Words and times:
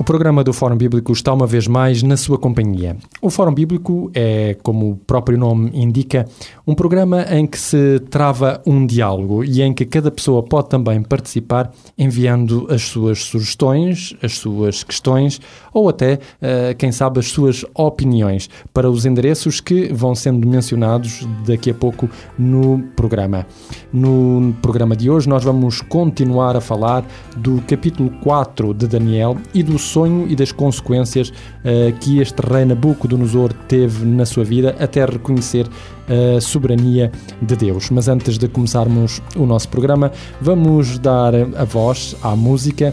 o 0.00 0.02
programa 0.04 0.42
do 0.42 0.50
Fórum 0.50 0.78
Bíblico 0.78 1.12
está 1.12 1.30
uma 1.30 1.46
vez 1.46 1.68
mais 1.68 2.02
na 2.02 2.16
sua 2.16 2.38
companhia. 2.38 2.96
O 3.20 3.28
Fórum 3.28 3.52
Bíblico 3.52 4.10
é, 4.14 4.56
como 4.62 4.92
o 4.92 4.96
próprio 4.96 5.36
nome 5.36 5.70
indica, 5.74 6.26
um 6.66 6.74
programa 6.74 7.26
em 7.30 7.46
que 7.46 7.58
se 7.58 8.00
trava 8.08 8.62
um 8.66 8.86
diálogo 8.86 9.44
e 9.44 9.60
em 9.60 9.74
que 9.74 9.84
cada 9.84 10.10
pessoa 10.10 10.42
pode 10.42 10.70
também 10.70 11.02
participar 11.02 11.70
enviando 11.98 12.66
as 12.70 12.80
suas 12.80 13.24
sugestões, 13.24 14.16
as 14.22 14.38
suas 14.38 14.82
questões 14.82 15.38
ou 15.70 15.90
até, 15.90 16.14
uh, 16.14 16.74
quem 16.78 16.90
sabe, 16.90 17.18
as 17.18 17.26
suas 17.26 17.62
opiniões 17.74 18.48
para 18.72 18.90
os 18.90 19.04
endereços 19.04 19.60
que 19.60 19.92
vão 19.92 20.14
sendo 20.14 20.48
mencionados 20.48 21.28
daqui 21.46 21.72
a 21.72 21.74
pouco 21.74 22.08
no 22.38 22.82
programa. 22.96 23.46
No 23.92 24.54
programa 24.62 24.96
de 24.96 25.10
hoje, 25.10 25.28
nós 25.28 25.44
vamos 25.44 25.82
continuar 25.82 26.56
a 26.56 26.60
falar 26.62 27.04
do 27.36 27.60
capítulo 27.68 28.10
4 28.22 28.72
de 28.72 28.86
Daniel 28.86 29.36
e 29.52 29.62
do 29.62 29.78
sonho 29.90 30.26
e 30.28 30.36
das 30.36 30.52
consequências 30.52 31.28
uh, 31.30 31.92
que 32.00 32.20
este 32.20 32.40
rei 32.40 32.64
Nabucodonosor 32.64 33.52
teve 33.68 34.04
na 34.04 34.24
sua 34.24 34.44
vida 34.44 34.76
até 34.78 35.04
reconhecer 35.04 35.66
a 36.08 36.40
soberania 36.40 37.12
de 37.40 37.56
Deus. 37.56 37.90
Mas 37.90 38.08
antes 38.08 38.36
de 38.36 38.48
começarmos 38.48 39.22
o 39.36 39.46
nosso 39.46 39.68
programa, 39.68 40.10
vamos 40.40 40.98
dar 40.98 41.34
a 41.34 41.64
voz 41.64 42.16
à 42.22 42.34
música. 42.34 42.92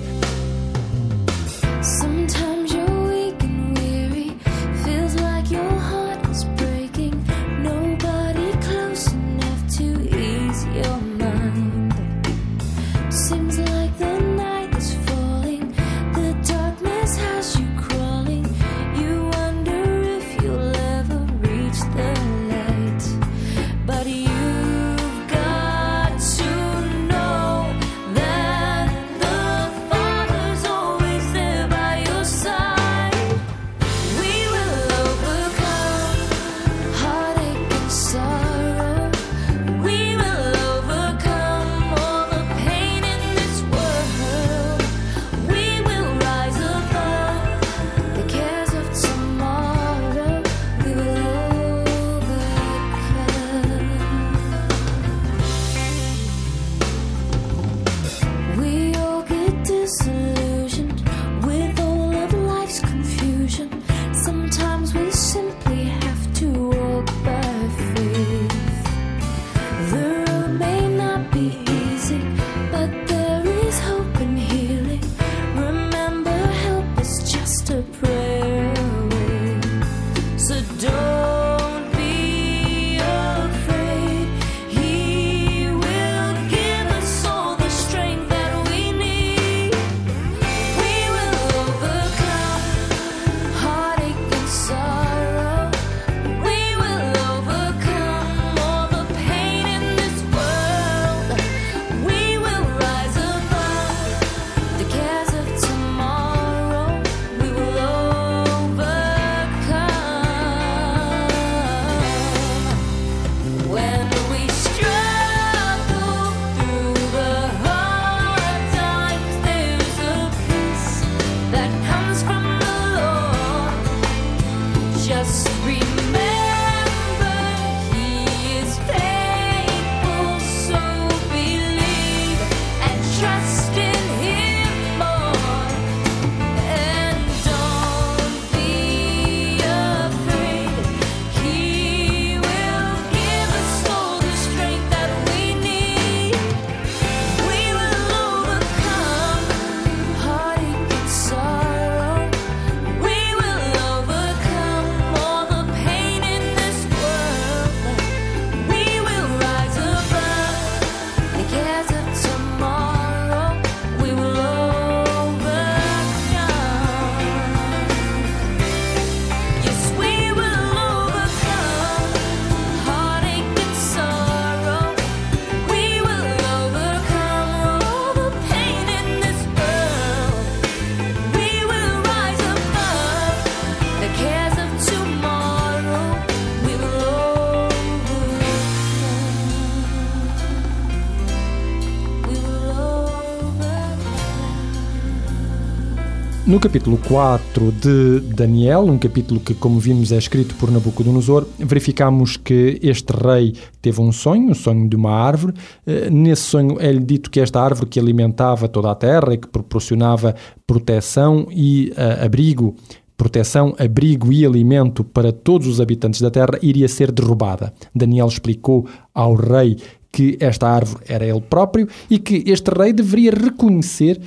No 196.58 196.62
capítulo 196.62 196.98
4 197.08 197.72
de 197.72 198.20
Daniel, 198.34 198.86
um 198.86 198.98
capítulo 198.98 199.40
que, 199.40 199.54
como 199.54 199.80
vimos, 199.80 200.12
é 200.12 200.18
escrito 200.18 200.56
por 200.56 200.72
Nabucodonosor, 200.72 201.46
verificamos 201.60 202.36
que 202.36 202.80
este 202.82 203.14
rei 203.14 203.54
teve 203.80 204.02
um 204.02 204.12
sonho, 204.12 204.50
um 204.50 204.56
sonho 204.56 204.90
de 204.90 204.96
uma 204.96 205.12
árvore. 205.12 205.54
Eh, 205.86 206.10
nesse 206.10 206.42
sonho 206.42 206.78
é-lhe 206.80 207.00
dito 207.00 207.30
que 207.30 207.40
esta 207.40 207.62
árvore 207.62 207.86
que 207.86 208.00
alimentava 208.00 208.68
toda 208.68 208.90
a 208.90 208.96
terra 208.96 209.36
e 209.36 209.38
que 209.38 209.48
proporcionava 209.48 210.34
proteção 210.66 211.46
e 211.52 211.94
uh, 211.96 212.26
abrigo 212.26 212.76
proteção, 213.16 213.76
abrigo 213.78 214.32
e 214.32 214.44
alimento 214.44 215.04
para 215.04 215.32
todos 215.32 215.68
os 215.68 215.80
habitantes 215.80 216.22
da 216.22 216.32
terra 216.32 216.58
iria 216.64 216.88
ser 216.88 217.12
derrubada. 217.12 217.72
Daniel 217.94 218.28
explicou 218.28 218.88
ao 219.14 219.36
rei 219.36 219.78
que 220.12 220.38
esta 220.40 220.68
árvore 220.68 221.04
era 221.08 221.26
ele 221.26 221.42
próprio 221.42 221.88
e 222.10 222.18
que 222.18 222.44
este 222.48 222.72
rei 222.72 222.92
deveria 222.92 223.32
reconhecer 223.32 224.20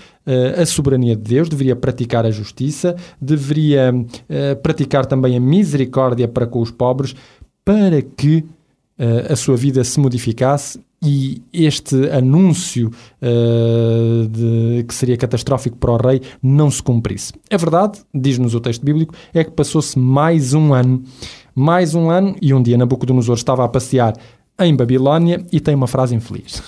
a 0.60 0.66
soberania 0.66 1.16
de 1.16 1.22
Deus, 1.22 1.48
deveria 1.48 1.76
praticar 1.76 2.24
a 2.24 2.30
justiça, 2.30 2.94
deveria 3.20 3.92
uh, 3.94 4.56
praticar 4.62 5.06
também 5.06 5.36
a 5.36 5.40
misericórdia 5.40 6.28
para 6.28 6.46
com 6.46 6.60
os 6.60 6.70
pobres, 6.70 7.14
para 7.64 8.02
que 8.02 8.44
uh, 8.98 9.32
a 9.32 9.36
sua 9.36 9.56
vida 9.56 9.82
se 9.84 9.98
modificasse 9.98 10.80
e 11.02 11.42
este 11.52 12.10
anúncio 12.10 12.90
uh, 13.22 14.28
de, 14.28 14.84
que 14.84 14.94
seria 14.94 15.16
catastrófico 15.16 15.76
para 15.78 15.92
o 15.92 15.96
rei 15.96 16.20
não 16.42 16.70
se 16.70 16.82
cumprisse. 16.82 17.32
A 17.50 17.56
verdade, 17.56 18.00
diz-nos 18.14 18.54
o 18.54 18.60
texto 18.60 18.84
bíblico, 18.84 19.14
é 19.32 19.42
que 19.42 19.50
passou-se 19.50 19.98
mais 19.98 20.52
um 20.52 20.74
ano, 20.74 21.02
mais 21.54 21.94
um 21.94 22.10
ano, 22.10 22.36
e 22.40 22.52
um 22.52 22.62
dia 22.62 22.76
Nabucodonosor 22.76 23.36
estava 23.36 23.64
a 23.64 23.68
passear 23.68 24.14
em 24.60 24.74
Babilónia 24.74 25.44
e 25.50 25.60
tem 25.60 25.74
uma 25.74 25.86
frase 25.86 26.14
infeliz. 26.14 26.62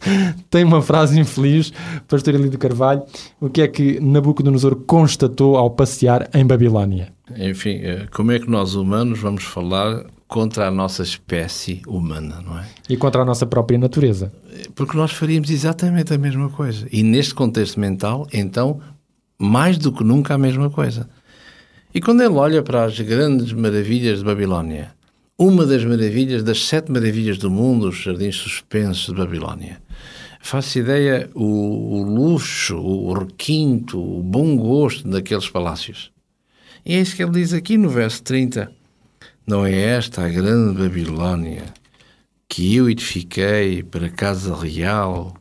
tem 0.50 0.64
uma 0.64 0.82
frase 0.82 1.18
infeliz, 1.18 1.72
Pastor 2.06 2.34
Elidio 2.34 2.58
Carvalho. 2.58 3.02
O 3.40 3.48
que 3.48 3.62
é 3.62 3.68
que 3.68 4.00
Nabucodonosor 4.00 4.76
constatou 4.76 5.56
ao 5.56 5.70
passear 5.70 6.28
em 6.34 6.46
Babilónia? 6.46 7.12
Enfim, 7.36 7.80
eh, 7.82 8.06
como 8.12 8.32
é 8.32 8.38
que 8.38 8.50
nós 8.50 8.74
humanos 8.74 9.18
vamos 9.18 9.44
falar 9.44 10.04
contra 10.28 10.68
a 10.68 10.70
nossa 10.70 11.02
espécie 11.02 11.80
humana, 11.86 12.42
não 12.44 12.58
é? 12.58 12.66
E 12.88 12.96
contra 12.96 13.22
a 13.22 13.24
nossa 13.24 13.46
própria 13.46 13.78
natureza. 13.78 14.30
Porque 14.74 14.96
nós 14.96 15.10
faríamos 15.10 15.50
exatamente 15.50 16.12
a 16.12 16.18
mesma 16.18 16.50
coisa. 16.50 16.86
E 16.92 17.02
neste 17.02 17.34
contexto 17.34 17.80
mental, 17.80 18.28
então, 18.32 18.78
mais 19.38 19.78
do 19.78 19.90
que 19.90 20.04
nunca 20.04 20.34
a 20.34 20.38
mesma 20.38 20.68
coisa. 20.68 21.08
E 21.94 22.00
quando 22.00 22.22
ele 22.22 22.34
olha 22.34 22.62
para 22.62 22.84
as 22.84 23.00
grandes 23.00 23.52
maravilhas 23.52 24.18
de 24.18 24.24
Babilónia, 24.24 24.92
uma 25.38 25.64
das 25.64 25.84
maravilhas, 25.84 26.42
das 26.42 26.64
sete 26.64 26.90
maravilhas 26.90 27.38
do 27.38 27.48
mundo, 27.48 27.90
os 27.90 27.96
jardins 27.96 28.34
suspensos 28.34 29.06
de 29.06 29.14
Babilónia, 29.14 29.80
faço 30.40 30.80
ideia 30.80 31.30
o, 31.32 31.44
o 31.44 32.02
luxo, 32.02 32.76
o 32.76 33.12
requinto, 33.12 34.00
o 34.00 34.20
bom 34.20 34.56
gosto 34.56 35.06
daqueles 35.08 35.48
palácios. 35.48 36.10
E 36.84 36.96
é 36.96 37.00
isso 37.00 37.14
que 37.14 37.22
ele 37.22 37.30
diz 37.30 37.52
aqui 37.52 37.78
no 37.78 37.88
verso 37.88 38.20
30. 38.24 38.72
Não 39.46 39.64
é 39.64 39.72
esta 39.72 40.24
a 40.24 40.28
grande 40.28 40.82
Babilónia 40.82 41.66
que 42.48 42.74
eu 42.74 42.90
edifiquei 42.90 43.84
para 43.84 44.10
casa 44.10 44.56
real 44.56 45.36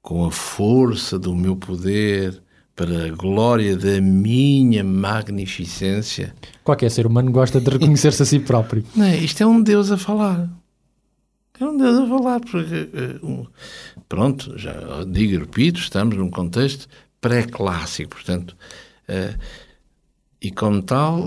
com 0.00 0.24
a 0.24 0.30
força 0.30 1.18
do 1.18 1.34
meu 1.34 1.56
poder 1.56 2.40
para 2.74 3.06
a 3.06 3.10
glória 3.10 3.76
da 3.76 4.00
minha 4.00 4.82
magnificência. 4.82 6.34
Qualquer 6.62 6.90
ser 6.90 7.06
humano 7.06 7.30
gosta 7.30 7.60
de 7.60 7.70
reconhecer-se 7.70 8.22
a 8.22 8.26
si 8.26 8.40
próprio. 8.40 8.84
Não 8.96 9.04
é? 9.04 9.16
Isto 9.16 9.42
é 9.42 9.46
um 9.46 9.62
Deus 9.62 9.90
a 9.90 9.96
falar. 9.96 10.48
É 11.60 11.64
um 11.64 11.76
Deus 11.76 12.00
a 12.00 12.08
falar, 12.08 12.40
porque, 12.40 12.88
uh, 13.22 13.46
pronto, 14.08 14.58
já 14.58 15.04
digo 15.06 15.34
e 15.34 15.38
repito, 15.38 15.78
estamos 15.78 16.16
num 16.16 16.28
contexto 16.28 16.88
pré-clássico, 17.20 18.10
portanto, 18.10 18.56
uh, 19.08 19.38
e 20.44 20.50
como 20.50 20.82
tal, 20.82 21.24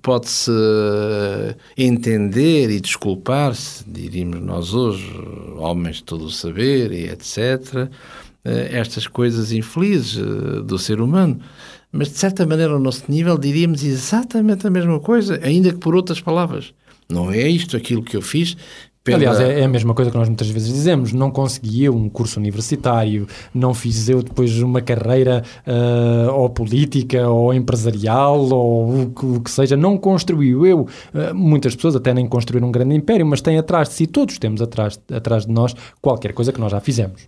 pode-se 0.00 0.50
entender 1.76 2.70
e 2.70 2.80
desculpar-se, 2.80 3.84
diríamos 3.86 4.40
nós 4.40 4.72
hoje, 4.72 5.06
homens 5.58 5.96
de 5.96 6.04
todo 6.04 6.24
o 6.24 6.30
saber 6.30 6.92
e 6.92 7.10
etc., 7.10 7.36
eh, 7.76 7.88
estas 8.44 9.06
coisas 9.06 9.52
infelizes 9.52 10.18
eh, 10.18 10.62
do 10.62 10.78
ser 10.78 11.00
humano. 11.00 11.40
Mas, 11.90 12.08
de 12.08 12.18
certa 12.18 12.46
maneira, 12.46 12.72
ao 12.72 12.78
nosso 12.78 13.04
nível, 13.08 13.36
diríamos 13.36 13.84
exatamente 13.84 14.66
a 14.66 14.70
mesma 14.70 14.98
coisa, 14.98 15.38
ainda 15.42 15.70
que 15.70 15.78
por 15.78 15.94
outras 15.94 16.20
palavras. 16.20 16.72
Não 17.08 17.30
é 17.30 17.46
isto 17.46 17.76
aquilo 17.76 18.02
que 18.02 18.16
eu 18.16 18.22
fiz, 18.22 18.56
pela... 19.04 19.16
Aliás, 19.16 19.40
é, 19.40 19.60
é, 19.60 19.64
a 19.64 19.68
mesma 19.68 19.94
coisa 19.94 20.12
que 20.12 20.16
nós 20.16 20.28
muitas 20.28 20.48
vezes 20.48 20.72
dizemos. 20.72 21.12
Não 21.12 21.30
consegui 21.30 21.84
eu 21.84 21.94
um 21.94 22.08
curso 22.08 22.38
universitário, 22.38 23.26
não 23.52 23.74
fiz 23.74 24.08
eu 24.08 24.22
depois 24.22 24.56
uma 24.62 24.80
carreira 24.80 25.42
uh, 25.66 26.32
ou 26.32 26.48
política 26.48 27.28
ou 27.28 27.52
empresarial 27.52 28.40
ou 28.50 29.02
o 29.02 29.10
que, 29.10 29.26
o 29.26 29.40
que 29.40 29.50
seja. 29.50 29.76
Não 29.76 29.98
construiu 29.98 30.64
eu. 30.64 30.82
Uh, 31.12 31.34
muitas 31.34 31.74
pessoas 31.74 31.96
até 31.96 32.14
nem 32.14 32.28
construíram 32.28 32.68
um 32.68 32.72
grande 32.72 32.94
império, 32.94 33.26
mas 33.26 33.40
têm 33.40 33.58
atrás 33.58 33.88
de 33.88 33.94
si, 33.94 34.06
todos 34.06 34.38
temos 34.38 34.62
atrás, 34.62 35.00
atrás 35.12 35.46
de 35.46 35.52
nós 35.52 35.74
qualquer 36.00 36.32
coisa 36.32 36.52
que 36.52 36.60
nós 36.60 36.70
já 36.70 36.80
fizemos. 36.80 37.26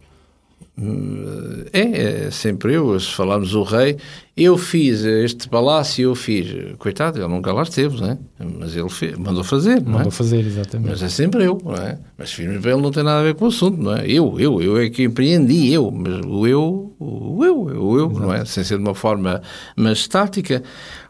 É, 1.72 2.26
é 2.26 2.30
sempre 2.32 2.74
eu, 2.74 2.98
se 2.98 3.12
falarmos 3.12 3.54
o 3.54 3.62
rei, 3.62 3.96
eu 4.36 4.58
fiz 4.58 5.04
este 5.04 5.48
palácio, 5.48 6.02
eu 6.02 6.14
fiz. 6.16 6.74
Coitado, 6.78 7.20
ele 7.20 7.28
nunca 7.28 7.52
lá 7.52 7.62
esteve, 7.62 8.00
não 8.00 8.10
é? 8.10 8.18
Mas 8.58 8.74
ele 8.74 8.88
fez, 8.88 9.16
mandou 9.16 9.44
fazer, 9.44 9.80
não 9.80 9.92
é? 9.92 9.96
Mandou 9.98 10.10
fazer, 10.10 10.44
exatamente. 10.44 10.90
Mas 10.90 11.02
é 11.02 11.08
sempre 11.08 11.44
eu, 11.44 11.60
não 11.64 11.74
é? 11.74 11.96
Mas 12.18 12.32
firme 12.32 12.56
ele 12.56 12.82
não 12.82 12.90
tem 12.90 13.04
nada 13.04 13.20
a 13.20 13.22
ver 13.22 13.34
com 13.36 13.44
o 13.44 13.48
assunto, 13.48 13.80
não 13.80 13.94
é? 13.94 14.04
Eu, 14.04 14.34
eu, 14.40 14.60
eu 14.60 14.76
é 14.76 14.90
que 14.90 15.04
empreendi, 15.04 15.72
eu, 15.72 15.92
mas 15.92 16.26
o 16.26 16.44
eu, 16.44 16.96
o 16.98 17.44
eu, 17.44 17.60
o 17.62 17.98
eu, 17.98 18.10
Exato. 18.10 18.20
não 18.20 18.34
é? 18.34 18.44
Sem 18.44 18.64
ser 18.64 18.76
de 18.76 18.82
uma 18.82 18.96
forma 18.96 19.40
mas 19.76 19.98
estática. 19.98 20.60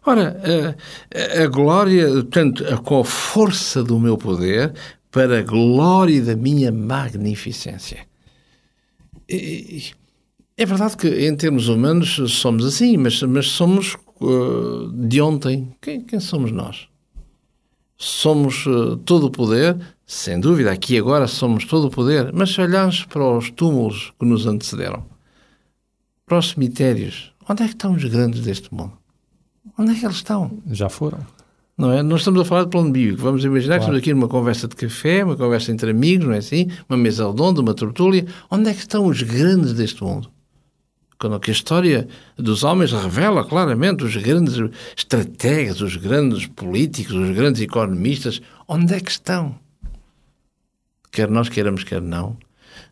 Ora, 0.05 0.37
a, 1.15 1.43
a 1.43 1.47
glória, 1.47 2.07
portanto, 2.07 2.65
com 2.83 3.01
a 3.01 3.05
força 3.05 3.83
do 3.83 3.99
meu 3.99 4.19
poder, 4.19 4.75
para 5.11 5.39
a 5.39 5.43
glória 5.43 6.21
da 6.21 6.37
minha 6.37 6.71
magnificência 6.71 8.01
é 9.29 10.67
verdade 10.67 10.97
que 10.97 11.09
em 11.09 11.37
termos 11.37 11.69
humanos 11.69 12.21
somos 12.33 12.65
assim, 12.65 12.97
mas, 12.97 13.23
mas 13.23 13.49
somos 13.49 13.97
uh, 14.21 14.89
de 14.93 15.21
ontem. 15.21 15.75
Quem, 15.81 16.01
quem, 16.01 16.21
somos 16.21 16.53
nós? 16.53 16.89
Somos 17.97 18.67
uh, 18.67 18.97
todo 18.99 19.27
o 19.27 19.31
poder, 19.31 19.77
sem 20.07 20.39
dúvida, 20.39 20.71
aqui 20.71 20.99
agora 20.99 21.27
somos 21.27 21.65
todo 21.65 21.87
o 21.87 21.91
poder, 21.91 22.33
mas 22.33 22.51
se 22.51 22.61
olharmos 22.61 23.05
para 23.05 23.25
os 23.25 23.51
túmulos 23.51 24.13
que 24.19 24.27
nos 24.27 24.47
antecederam, 24.47 25.05
para 26.27 26.39
os 26.39 26.51
cemitérios, 26.51 27.33
onde 27.49 27.63
é 27.63 27.67
que 27.67 27.73
estão 27.73 27.95
os 27.95 28.05
grandes 28.05 28.43
deste 28.43 28.73
mundo? 28.75 28.93
Onde 29.79 29.93
é 29.93 29.95
que 29.95 30.05
eles 30.05 30.17
estão? 30.17 30.63
Já 30.71 30.89
foram. 30.89 31.27
Não 31.77 31.91
é? 31.91 32.03
Nós 32.03 32.21
estamos 32.21 32.41
a 32.41 32.45
falar 32.45 32.65
de 32.65 32.71
plano 32.71 32.91
bíblico. 32.91 33.21
Vamos 33.21 33.45
imaginar 33.45 33.79
claro. 33.79 33.81
que 33.81 33.85
estamos 33.85 33.99
aqui 33.99 34.15
numa 34.15 34.29
conversa 34.29 34.69
de 34.69 34.77
café, 34.77 35.25
uma 35.25 35.37
conversa 35.37 35.73
entre 35.73 35.91
amigos, 35.91 36.27
não 36.27 36.35
é 36.35 36.39
assim? 36.39 36.69
Uma 36.89 36.97
mesa 36.97 37.27
redonda, 37.27 37.61
uma 37.61 37.75
tertúlia. 37.75 38.27
Onde 38.51 38.71
é 38.71 38.75
que 38.75 38.81
estão 38.81 39.07
os 39.07 39.23
grandes 39.23 39.73
deste 39.73 40.03
mundo? 40.03 40.31
Quando 41.19 41.41
a 41.43 41.51
história 41.51 42.07
dos 42.37 42.65
homens 42.65 42.93
revela 42.93 43.45
claramente 43.45 44.05
os 44.05 44.17
grandes 44.17 44.55
estrategas, 44.97 45.81
os 45.81 45.97
grandes 45.97 46.47
políticos, 46.47 47.15
os 47.15 47.35
grandes 47.35 47.63
economistas, 47.63 48.41
onde 48.69 48.95
é 48.95 49.01
que 49.01 49.11
estão? 49.11 49.57
Quer 51.11 51.31
nós 51.31 51.49
queiramos, 51.49 51.85
quer 51.85 52.03
não, 52.03 52.37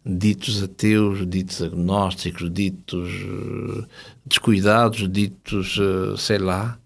ditos 0.04 0.62
ateus, 0.62 1.28
ditos 1.28 1.62
agnósticos, 1.62 2.50
ditos 2.50 3.10
uh, 3.22 3.86
descuidados, 4.24 5.10
ditos, 5.10 5.76
uh, 5.78 6.16
sei 6.16 6.38
lá, 6.38 6.78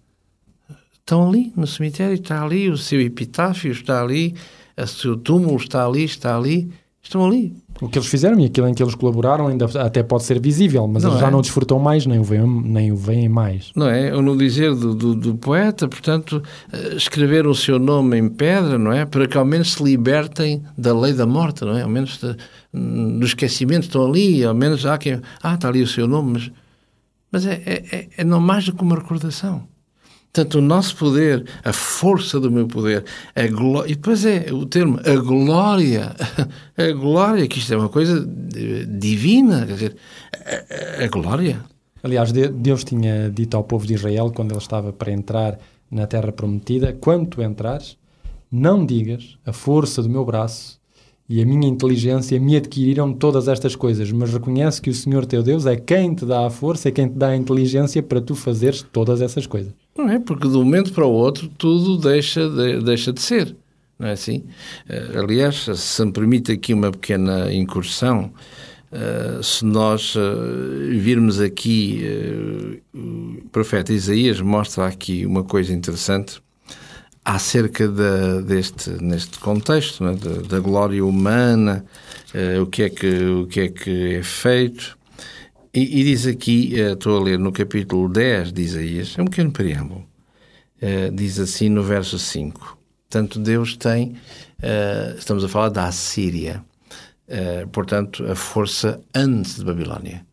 estão 1.07 1.29
ali 1.29 1.53
no 1.55 1.69
cemitério, 1.69 2.15
está 2.15 2.43
ali, 2.43 2.69
o 2.69 2.77
seu 2.77 3.01
epitáfio 3.01 3.71
está 3.71 4.03
ali, 4.03 4.35
o 4.77 4.87
seu 4.89 5.17
túmulo 5.17 5.57
está 5.57 5.87
ali, 5.87 6.05
está 6.05 6.37
ali, 6.37 6.69
estão 7.01 7.25
ali. 7.25 7.55
O 7.81 7.89
que 7.89 7.97
eles 7.97 8.09
fizeram 8.09 8.41
e 8.41 8.47
aquilo 8.47 8.67
em 8.67 8.75
que 8.75 8.83
eles 8.83 8.95
colaboraram 8.97 9.47
ainda 9.47 9.67
até 9.81 10.03
pode 10.03 10.25
ser 10.25 10.41
visível, 10.41 10.89
mas 10.89 11.05
não 11.05 11.11
eles 11.11 11.23
é? 11.23 11.25
já 11.25 11.31
não 11.31 11.41
desfrutam 11.43 11.79
mais, 11.79 12.07
nem 12.07 12.19
o 12.19 12.25
veem, 12.25 12.45
nem 12.65 12.91
o 12.91 12.97
veem 12.97 13.29
mais. 13.29 13.71
Não 13.77 13.89
é? 13.89 14.13
Ou 14.13 14.21
no 14.21 14.37
dizer 14.37 14.75
do, 14.75 14.95
do, 14.95 15.15
do, 15.15 15.35
poeta, 15.37 15.87
portanto, 15.87 16.43
eh, 16.73 16.97
escrever 16.97 17.47
o 17.47 17.55
seu 17.55 17.79
nome 17.79 18.19
em 18.19 18.29
pedra, 18.29 18.77
não 18.77 18.93
é? 18.93 19.05
Para 19.05 19.29
que 19.29 19.39
ao 19.39 19.45
menos 19.45 19.75
se 19.75 19.85
libertem 19.85 20.65
da 20.77 20.99
lei 20.99 21.13
da 21.13 21.27
morte, 21.27 21.65
não 21.65 21.77
é? 21.77 21.83
Ao 21.83 21.89
menos 21.89 22.19
de, 22.19 22.35
do 22.73 23.25
esquecimento 23.25 23.83
estão 23.83 24.05
ali, 24.05 24.43
ao 24.43 24.55
menos 24.55 24.85
há 24.85 24.99
quem... 24.99 25.21
Ah, 25.41 25.55
está 25.55 25.69
ali 25.69 25.83
o 25.83 25.87
seu 25.87 26.09
nome, 26.09 26.33
mas, 26.33 26.51
mas 27.31 27.47
é, 27.47 27.63
é, 27.65 27.97
é, 27.97 28.09
é 28.17 28.25
não 28.25 28.41
mais 28.41 28.65
do 28.65 28.75
que 28.75 28.83
uma 28.83 28.97
recordação. 28.97 29.69
Portanto, 30.37 30.59
o 30.59 30.61
nosso 30.61 30.95
poder, 30.97 31.47
a 31.65 31.73
força 31.73 32.39
do 32.39 32.51
meu 32.51 32.67
poder, 32.67 33.07
a 33.35 33.47
glória, 33.47 33.91
e 33.91 33.95
depois 33.95 34.23
é 34.27 34.53
o 34.53 34.67
termo, 34.67 35.01
a 35.03 35.17
glória, 35.17 36.15
a 36.77 36.93
glória, 36.93 37.49
que 37.49 37.59
isto 37.59 37.73
é 37.73 37.77
uma 37.79 37.89
coisa 37.89 38.23
divina, 38.87 39.65
quer 39.65 39.73
dizer, 39.73 39.97
a, 41.01 41.05
a 41.05 41.09
glória. 41.09 41.65
Aliás, 42.03 42.33
Deus 42.33 42.85
tinha 42.85 43.31
dito 43.31 43.57
ao 43.57 43.65
povo 43.65 43.87
de 43.87 43.95
Israel, 43.95 44.31
quando 44.31 44.53
ele 44.53 44.61
estava 44.61 44.93
para 44.93 45.11
entrar 45.11 45.59
na 45.91 46.07
terra 46.07 46.31
prometida, 46.31 46.93
quando 46.93 47.29
tu 47.29 47.43
entrares, 47.43 47.97
não 48.53 48.85
digas 48.85 49.39
a 49.47 49.55
força 49.55 50.03
do 50.03 50.11
meu 50.11 50.25
braço 50.27 50.79
e 51.29 51.43
a 51.43 51.47
minha 51.47 51.69
inteligência 51.69 52.39
me 52.39 52.57
adquiriram 52.57 53.13
todas 53.13 53.49
estas 53.49 53.75
coisas, 53.75 54.13
mas 54.13 54.33
reconhece 54.33 54.81
que 54.81 54.91
o 54.91 54.95
Senhor 54.95 55.27
teu 55.27 55.43
Deus 55.43 55.67
é 55.67 55.77
quem 55.77 56.15
te 56.15 56.25
dá 56.25 56.47
a 56.47 56.51
força, 56.51 56.89
é 56.89 56.93
quem 56.93 57.09
te 57.09 57.15
dá 57.15 57.29
a 57.29 57.37
inteligência 57.37 58.03
para 58.03 58.21
tu 58.21 58.35
fazeres 58.35 58.83
todas 58.93 59.21
essas 59.21 59.47
coisas. 59.47 59.73
Não 59.97 60.09
é? 60.09 60.19
Porque 60.21 60.49
de 60.49 60.57
um 60.57 60.63
momento 60.63 60.93
para 60.93 61.05
o 61.05 61.13
outro 61.13 61.49
tudo 61.59 61.99
deixa 61.99 62.49
de, 62.49 62.81
deixa 62.83 63.13
de 63.13 63.21
ser. 63.21 63.57
Não 63.99 64.09
é 64.09 64.13
assim? 64.13 64.45
Uh, 64.89 65.19
aliás, 65.19 65.69
se 65.75 66.05
me 66.05 66.13
permite 66.13 66.53
aqui 66.53 66.73
uma 66.73 66.93
pequena 66.93 67.53
incursão, 67.53 68.31
uh, 68.93 69.43
se 69.43 69.65
nós 69.65 70.15
uh, 70.15 70.21
virmos 70.91 71.41
aqui, 71.41 72.03
o 72.95 73.49
profeta 73.51 73.93
Isaías 73.93 74.41
mostra 74.41 74.87
aqui 74.87 75.27
uma 75.27 75.43
coisa 75.43 75.73
interessante 75.73 76.41
acerca 77.27 77.89
da, 77.89 78.41
deste 78.41 78.91
neste 79.03 79.39
contexto 79.39 80.07
é? 80.07 80.15
da, 80.15 80.43
da, 80.43 80.61
glória 80.61 81.05
humana, 81.05 81.85
o 82.63 82.67
que 82.67 82.85
é 82.85 82.89
que 82.89 83.25
o 83.25 83.47
que 83.47 83.61
é 83.61 83.69
que 83.69 84.15
é 84.15 84.23
feito 84.23 84.97
e, 85.77 86.01
e, 86.01 86.05
diz 86.05 86.27
aqui, 86.27 86.73
uh, 86.73 86.95
estou 86.95 87.19
a 87.19 87.23
ler 87.23 87.39
no 87.39 87.53
capítulo 87.53 88.09
10 88.09 88.51
de 88.51 88.63
Isaías, 88.63 89.15
é 89.19 89.21
um 89.21 89.27
pequeno 89.27 89.53
preâmbulo, 89.53 90.09
uh, 90.81 91.15
diz 91.15 91.39
assim 91.39 91.69
no 91.69 91.83
verso 91.83 92.19
5. 92.19 92.79
Portanto, 93.11 93.39
Deus 93.39 93.77
tem, 93.77 94.13
uh, 94.63 95.19
estamos 95.19 95.45
a 95.45 95.49
falar 95.49 95.69
da 95.69 95.85
Assíria, 95.85 96.65
portanto, 97.73 98.25
a 98.25 98.35
força 98.35 99.03
antes 99.15 99.57
de 99.57 99.65
Babilónia. 99.65 100.25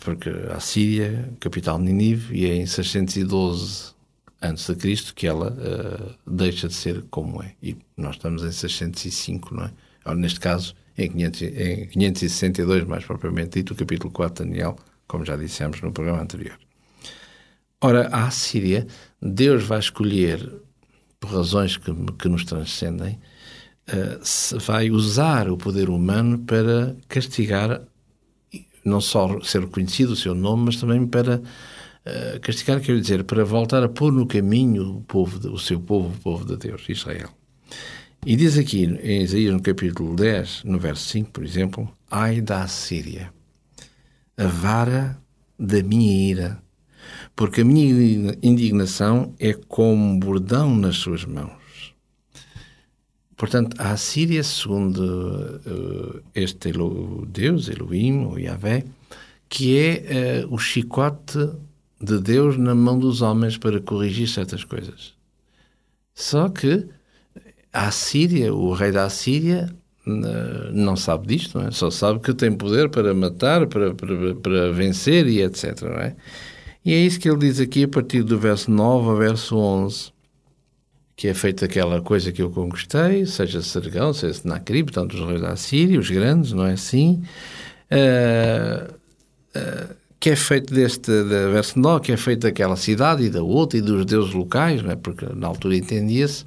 porque 0.00 0.30
a 0.54 0.60
Síria, 0.60 1.32
capital 1.40 1.78
de 1.78 1.84
Ninive, 1.84 2.38
e 2.38 2.44
é 2.44 2.54
em 2.54 2.66
612 2.66 3.95
antes 4.40 4.66
de 4.66 4.74
Cristo 4.74 5.14
que 5.14 5.26
ela 5.26 5.50
uh, 5.50 6.14
deixa 6.30 6.68
de 6.68 6.74
ser 6.74 7.04
como 7.10 7.42
é. 7.42 7.54
E 7.62 7.76
nós 7.96 8.16
estamos 8.16 8.42
em 8.42 8.52
605, 8.52 9.54
não 9.54 9.64
é? 9.64 9.72
Ou, 10.04 10.14
neste 10.14 10.40
caso, 10.40 10.74
em, 10.96 11.10
500, 11.10 11.42
em 11.42 11.88
562, 11.88 12.84
mais 12.84 13.04
propriamente 13.04 13.58
dito, 13.58 13.72
o 13.72 13.76
capítulo 13.76 14.10
4 14.12 14.44
de 14.44 14.50
Daniel, 14.50 14.76
como 15.06 15.24
já 15.24 15.36
dissemos 15.36 15.80
no 15.80 15.92
programa 15.92 16.22
anterior. 16.22 16.58
Ora, 17.80 18.08
a 18.08 18.26
Assíria, 18.26 18.86
Deus 19.20 19.64
vai 19.64 19.78
escolher, 19.78 20.50
por 21.20 21.30
razões 21.30 21.76
que, 21.76 21.92
que 22.18 22.28
nos 22.28 22.44
transcendem, 22.44 23.18
uh, 23.88 24.58
vai 24.60 24.90
usar 24.90 25.50
o 25.50 25.56
poder 25.56 25.88
humano 25.88 26.38
para 26.38 26.96
castigar, 27.08 27.82
não 28.84 29.00
só 29.00 29.40
ser 29.40 29.62
reconhecido 29.62 30.10
o 30.10 30.16
seu 30.16 30.34
nome, 30.34 30.66
mas 30.66 30.76
também 30.76 31.06
para 31.06 31.42
uh, 32.06 32.40
castigar, 32.40 32.80
quer 32.80 33.00
dizer, 33.00 33.24
para 33.24 33.44
voltar 33.44 33.82
a 33.82 33.88
pôr 33.88 34.12
no 34.12 34.26
caminho 34.26 34.98
o, 34.98 35.00
povo 35.02 35.38
o 35.50 35.58
seu 35.58 35.80
povo, 35.80 36.08
o 36.08 36.20
povo 36.20 36.44
de 36.44 36.56
Deus, 36.56 36.84
Israel. 36.88 37.30
E 38.24 38.34
diz 38.36 38.58
aqui 38.58 38.84
em 38.84 39.22
Isaías, 39.22 39.52
no 39.52 39.60
capítulo 39.60 40.16
10, 40.16 40.64
no 40.64 40.78
verso 40.78 41.08
5, 41.08 41.30
por 41.30 41.44
exemplo, 41.44 41.88
Ai 42.10 42.40
da 42.40 42.66
Síria, 42.66 43.32
a 44.36 44.46
vara 44.46 45.18
da 45.58 45.82
minha 45.82 46.30
ira, 46.30 46.62
porque 47.34 47.60
a 47.60 47.64
minha 47.64 48.36
indignação 48.42 49.34
é 49.38 49.52
como 49.52 50.18
bordão 50.18 50.74
nas 50.74 50.96
suas 50.96 51.24
mãos. 51.24 51.94
Portanto, 53.36 53.76
a 53.78 53.96
Síria, 53.96 54.42
segundo 54.42 54.98
uh, 54.98 56.22
este 56.34 56.72
Deus, 57.28 57.68
Elohim, 57.68 58.24
ou 58.24 58.38
Yahvé, 58.38 58.84
que 59.48 59.78
é 59.78 60.44
uh, 60.46 60.54
o 60.54 60.58
chicote 60.58 61.38
de 62.00 62.20
Deus 62.20 62.56
na 62.56 62.74
mão 62.74 62.98
dos 62.98 63.22
homens 63.22 63.56
para 63.56 63.80
corrigir 63.80 64.28
certas 64.28 64.64
coisas. 64.64 65.14
Só 66.14 66.48
que 66.48 66.86
a 67.72 67.90
Síria, 67.90 68.54
o 68.54 68.72
rei 68.72 68.90
da 68.92 69.08
Síria, 69.08 69.68
não 70.72 70.96
sabe 70.96 71.26
disto, 71.26 71.58
não 71.58 71.66
é? 71.66 71.70
só 71.70 71.90
sabe 71.90 72.20
que 72.20 72.32
tem 72.32 72.52
poder 72.52 72.88
para 72.88 73.12
matar, 73.12 73.66
para, 73.66 73.92
para, 73.94 74.34
para 74.36 74.72
vencer 74.72 75.26
e 75.26 75.42
etc. 75.42 75.82
Não 75.82 75.98
é? 75.98 76.14
E 76.84 76.94
é 76.94 76.98
isso 76.98 77.18
que 77.18 77.28
ele 77.28 77.38
diz 77.38 77.58
aqui 77.58 77.84
a 77.84 77.88
partir 77.88 78.22
do 78.22 78.38
verso 78.38 78.70
9 78.70 79.08
ao 79.08 79.16
verso 79.16 79.56
11, 79.56 80.12
que 81.16 81.26
é 81.26 81.34
feita 81.34 81.64
aquela 81.64 82.00
coisa 82.00 82.30
que 82.30 82.40
eu 82.40 82.50
conquistei, 82.50 83.26
seja 83.26 83.60
Sergão, 83.60 84.12
seja 84.12 84.34
Senacrib, 84.34 84.92
portanto 84.92 85.14
os 85.14 85.28
reis 85.28 85.40
da 85.40 85.56
Síria, 85.56 85.98
os 85.98 86.08
grandes, 86.08 86.52
não 86.52 86.64
é 86.64 86.74
assim? 86.74 87.24
Uh, 87.90 88.94
uh, 89.56 89.96
que 90.26 90.30
é 90.30 90.34
feito 90.34 90.74
deste 90.74 91.22
de 91.22 91.52
verso 91.52 91.78
9, 91.78 92.00
que 92.00 92.10
é 92.10 92.16
feito 92.16 92.40
daquela 92.40 92.74
cidade 92.74 93.22
e 93.22 93.30
da 93.30 93.44
outra 93.44 93.78
e 93.78 93.80
dos 93.80 94.04
deuses 94.04 94.34
locais, 94.34 94.82
não 94.82 94.90
é? 94.90 94.96
porque 94.96 95.24
na 95.32 95.46
altura 95.46 95.76
entendia-se 95.76 96.44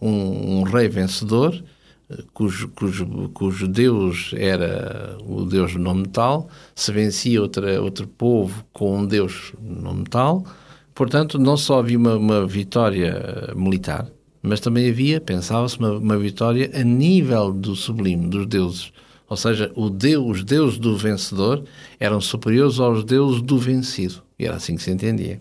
um, 0.00 0.60
um, 0.60 0.62
rei 0.62 0.88
vencedor, 0.88 1.62
eh, 2.08 2.22
cujo, 2.32 2.68
cujo, 2.68 3.28
cujo 3.34 3.68
Deus 3.68 4.30
era 4.34 5.18
o 5.26 5.44
Deus 5.44 5.74
nome 5.74 6.08
tal, 6.08 6.48
se 6.74 6.90
vencia 6.90 7.42
outra, 7.42 7.82
outro 7.82 8.08
povo 8.08 8.64
com 8.72 9.00
um 9.00 9.04
Deus 9.04 9.52
no 9.60 9.82
nome 9.82 10.04
tal. 10.04 10.46
Portanto, 10.94 11.38
não 11.38 11.58
só 11.58 11.80
havia 11.80 11.98
uma, 11.98 12.16
uma 12.16 12.46
vitória 12.46 13.52
militar, 13.54 14.10
mas 14.40 14.58
também 14.58 14.88
havia, 14.88 15.20
pensava-se, 15.20 15.78
uma, 15.78 15.98
uma, 15.98 16.16
vitória 16.16 16.70
a 16.72 16.82
nível 16.82 17.52
do 17.52 17.76
sublime, 17.76 18.26
dos 18.26 18.46
deuses. 18.46 18.90
Ou 19.28 19.36
seja, 19.36 19.70
o 19.74 19.90
Deus, 19.90 20.38
os 20.38 20.44
deuses 20.44 20.78
do 20.78 20.96
vencedor 20.96 21.64
eram 22.00 22.20
superiores 22.20 22.80
aos 22.80 23.04
deuses 23.04 23.42
do 23.42 23.58
vencido. 23.58 24.22
E 24.38 24.46
era 24.46 24.56
assim 24.56 24.76
que 24.76 24.82
se 24.82 24.90
entendia. 24.90 25.40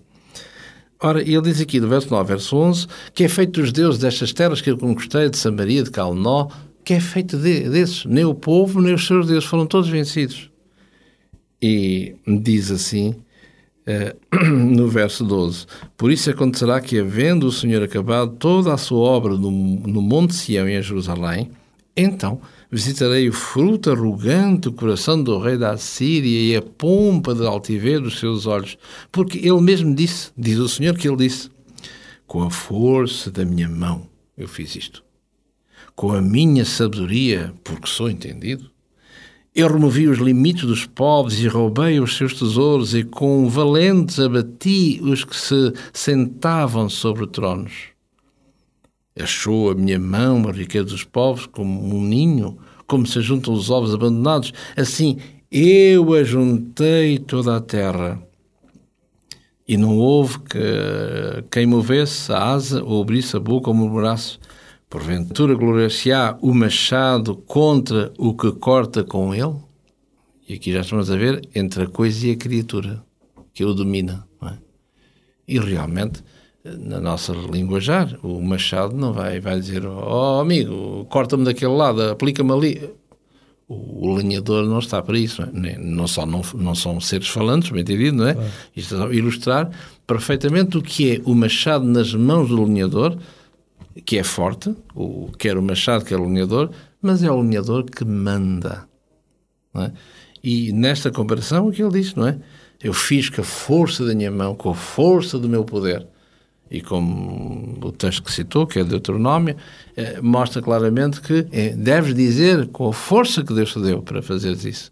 Ora, 1.00 1.22
ele 1.22 1.42
diz 1.42 1.62
aqui, 1.62 1.80
do 1.80 1.88
verso 1.88 2.10
9, 2.10 2.28
verso 2.28 2.58
11, 2.58 2.88
que 3.14 3.24
é 3.24 3.30
feito 3.30 3.62
dos 3.62 3.72
deuses 3.72 4.00
destas 4.00 4.34
terras 4.34 4.62
que 4.62 4.72
eu 4.72 4.78
conquistei, 4.78 5.30
de 5.30 5.38
Samaria, 5.38 5.84
de 5.84 5.92
Calnó, 5.92 6.48
que 6.84 6.96
é 6.96 7.00
feito 7.00 7.38
de, 7.38 7.70
desses. 7.70 8.04
Nem 8.06 8.26
o 8.26 8.34
povo, 8.34 8.82
nem 8.82 8.94
os 8.94 9.06
seus 9.06 9.28
deuses 9.28 9.46
foram 9.46 9.68
todos 9.68 9.90
vencidos. 9.90 10.50
E 11.62 12.16
diz 12.26 12.72
assim, 12.72 13.16
uh, 13.88 14.46
no 14.52 14.88
verso 14.88 15.24
12: 15.24 15.66
Por 15.96 16.12
isso 16.12 16.30
acontecerá 16.30 16.82
que, 16.82 17.00
havendo 17.00 17.48
o 17.48 17.52
Senhor 17.52 17.84
acabado 17.84 18.36
toda 18.38 18.74
a 18.74 18.78
sua 18.78 19.00
obra 19.00 19.34
no, 19.36 19.52
no 19.52 20.02
Monte 20.02 20.34
Sião 20.34 20.68
e 20.68 20.76
em 20.76 20.82
Jerusalém, 20.82 21.52
então 21.96 22.42
visitarei 22.72 23.30
o 23.30 23.34
fruto 23.34 23.92
arrogante 23.92 24.62
do 24.62 24.74
coração 24.74 25.22
do 25.22 25.40
rei 25.40 25.58
da 25.58 25.78
Síria 25.78 26.54
e 26.54 26.56
a 26.56 26.62
pompa 26.62 27.34
de 27.34 27.46
altivez 27.46 28.02
dos 28.02 28.20
seus 28.20 28.46
olhos, 28.46 28.78
porque 29.12 29.38
ele 29.38 29.62
mesmo 29.62 29.96
disse, 29.96 30.32
diz 30.38 30.58
o 30.60 30.68
Senhor 30.68 30.96
que 30.98 31.08
ele 31.08 31.18
disse, 31.18 31.50
com 32.26 32.44
a 32.44 32.50
força 32.50 33.32
da 33.32 33.46
minha 33.46 33.70
mão 33.70 34.10
eu 34.38 34.48
fiz 34.48 34.76
isto. 34.76 35.04
Com 35.96 36.12
a 36.12 36.22
minha 36.22 36.64
sabedoria, 36.64 37.54
porque 37.64 37.88
sou 37.88 38.10
entendido, 38.10 38.70
eu 39.56 39.68
removi 39.68 40.08
os 40.08 40.20
limites 40.20 40.66
dos 40.66 40.86
povos 40.86 41.40
e 41.40 41.48
roubei 41.48 42.00
os 42.00 42.16
seus 42.16 42.38
tesouros, 42.38 42.94
e 42.94 43.04
com 43.04 43.50
valentes 43.50 44.20
abati 44.20 45.00
os 45.02 45.24
que 45.24 45.36
se 45.36 45.74
sentavam 45.92 46.88
sobre 46.88 47.26
tronos. 47.26 47.97
Achou 49.20 49.72
a 49.72 49.76
minha 49.76 50.00
mão 50.00 50.48
a 50.48 50.52
riqueza 50.52 50.86
dos 50.86 51.04
povos 51.04 51.46
como 51.46 51.96
um 51.96 52.02
ninho, 52.04 52.58
como 52.86 53.06
se 53.06 53.22
juntam 53.22 53.54
os 53.54 53.70
ovos 53.70 53.94
abandonados. 53.94 54.54
Assim, 54.76 55.18
eu 55.52 56.14
ajuntei 56.14 57.18
toda 57.20 57.56
a 57.56 57.62
terra. 57.62 58.22
E 59.68 59.76
não 59.76 59.98
houve 59.98 60.40
que, 60.40 60.60
quem 61.52 61.66
movesse 61.66 62.32
a 62.32 62.52
asa 62.52 62.84
ou 62.84 63.02
abrisse 63.02 63.36
a 63.36 63.40
boca 63.40 63.70
ou 63.70 63.76
murmurasse. 63.76 64.38
Porventura 64.90 65.54
gloriar-se-á 65.54 66.38
o 66.42 66.54
machado 66.54 67.36
contra 67.36 68.14
o 68.18 68.34
que 68.34 68.52
corta 68.54 69.04
com 69.04 69.36
ele? 69.36 69.56
E 70.48 70.54
aqui 70.54 70.72
já 70.72 70.80
estamos 70.80 71.12
a 71.12 71.18
ver 71.18 71.42
entre 71.54 71.84
a 71.84 71.88
coisa 71.88 72.28
e 72.28 72.32
a 72.32 72.38
criatura, 72.38 73.04
que 73.54 73.66
o 73.66 73.74
domina. 73.74 74.26
É? 74.42 74.54
E 75.46 75.60
realmente 75.60 76.24
na 76.80 77.00
nossa 77.00 77.34
linguajar, 77.34 78.18
o 78.24 78.42
Machado 78.42 78.96
não 78.96 79.14
vai, 79.14 79.40
vai 79.40 79.60
dizer, 79.60 79.86
oh 79.86 80.40
amigo, 80.40 81.06
corta-me 81.06 81.46
daquele 81.46 81.74
lado, 81.74 82.02
aplica-me 82.04 82.52
ali. 82.52 82.90
O, 83.68 84.08
o 84.08 84.16
lenhador 84.16 84.66
não 84.66 84.80
está 84.80 85.02
para 85.02 85.18
isso, 85.18 85.42
não, 85.54 85.70
é? 85.70 85.78
não, 85.78 86.08
só, 86.08 86.26
não, 86.26 86.42
não 86.56 86.74
são 86.74 87.00
seres 87.02 87.28
falantes, 87.28 87.70
bem 87.70 87.82
entendido, 87.82 88.18
não 88.18 88.28
é? 88.28 88.34
Claro. 88.34 88.50
Isto 88.76 88.96
é 88.96 89.16
ilustrar 89.16 89.70
perfeitamente 90.06 90.78
o 90.78 90.82
que 90.82 91.16
é 91.16 91.22
o 91.26 91.36
machado 91.36 91.86
nas 91.86 92.14
mãos 92.14 92.48
do 92.48 92.64
lenhador, 92.64 93.18
que 94.06 94.18
é 94.18 94.24
forte, 94.24 94.74
o, 94.96 95.30
quer 95.38 95.58
o 95.58 95.62
machado, 95.62 96.06
quer 96.06 96.18
o 96.18 96.28
lenhador, 96.28 96.72
mas 97.02 97.24
é 97.24 97.32
o 97.32 97.42
lenhador 97.42 97.84
que 97.84 98.06
manda. 98.06 98.88
É? 99.76 99.92
E 100.42 100.72
nesta 100.72 101.12
comparação, 101.12 101.68
o 101.68 101.72
que 101.72 101.84
ele 101.84 101.92
diz, 101.92 102.16
não 102.16 102.28
é? 102.28 102.38
Eu 102.82 102.94
fiz 102.94 103.30
com 103.30 103.42
a 103.42 103.44
força 103.44 104.06
da 104.06 104.16
minha 104.16 104.32
mão, 104.32 104.56
com 104.56 104.70
a 104.70 104.76
força 104.76 105.38
do 105.38 105.50
meu 105.50 105.66
poder 105.66 106.08
e 106.70 106.82
como 106.82 107.78
o 107.82 107.92
texto 107.92 108.24
que 108.24 108.32
citou, 108.32 108.68
que 108.68 108.80
é 108.80 108.84
Deuteronômio, 108.84 109.56
eh, 109.96 110.20
mostra 110.22 110.62
claramente 110.62 111.22
que 111.22 111.48
eh, 111.52 111.74
deves 111.76 112.14
dizer 112.14 112.68
com 112.68 112.90
a 112.90 112.94
força 112.94 113.44
que 113.44 113.54
Deus 113.54 113.74
te 113.74 113.80
deu 113.80 114.02
para 114.02 114.22
fazer 114.22 114.54
isso. 114.54 114.92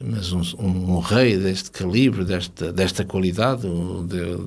Mas 0.00 0.32
um, 0.32 0.42
um, 0.58 0.96
um, 0.96 0.98
rei 0.98 1.36
deste 1.38 1.70
calibre, 1.70 2.24
desta, 2.24 2.72
desta 2.72 3.04
qualidade, 3.04 3.66
o 3.66 4.02
Deus, 4.02 4.40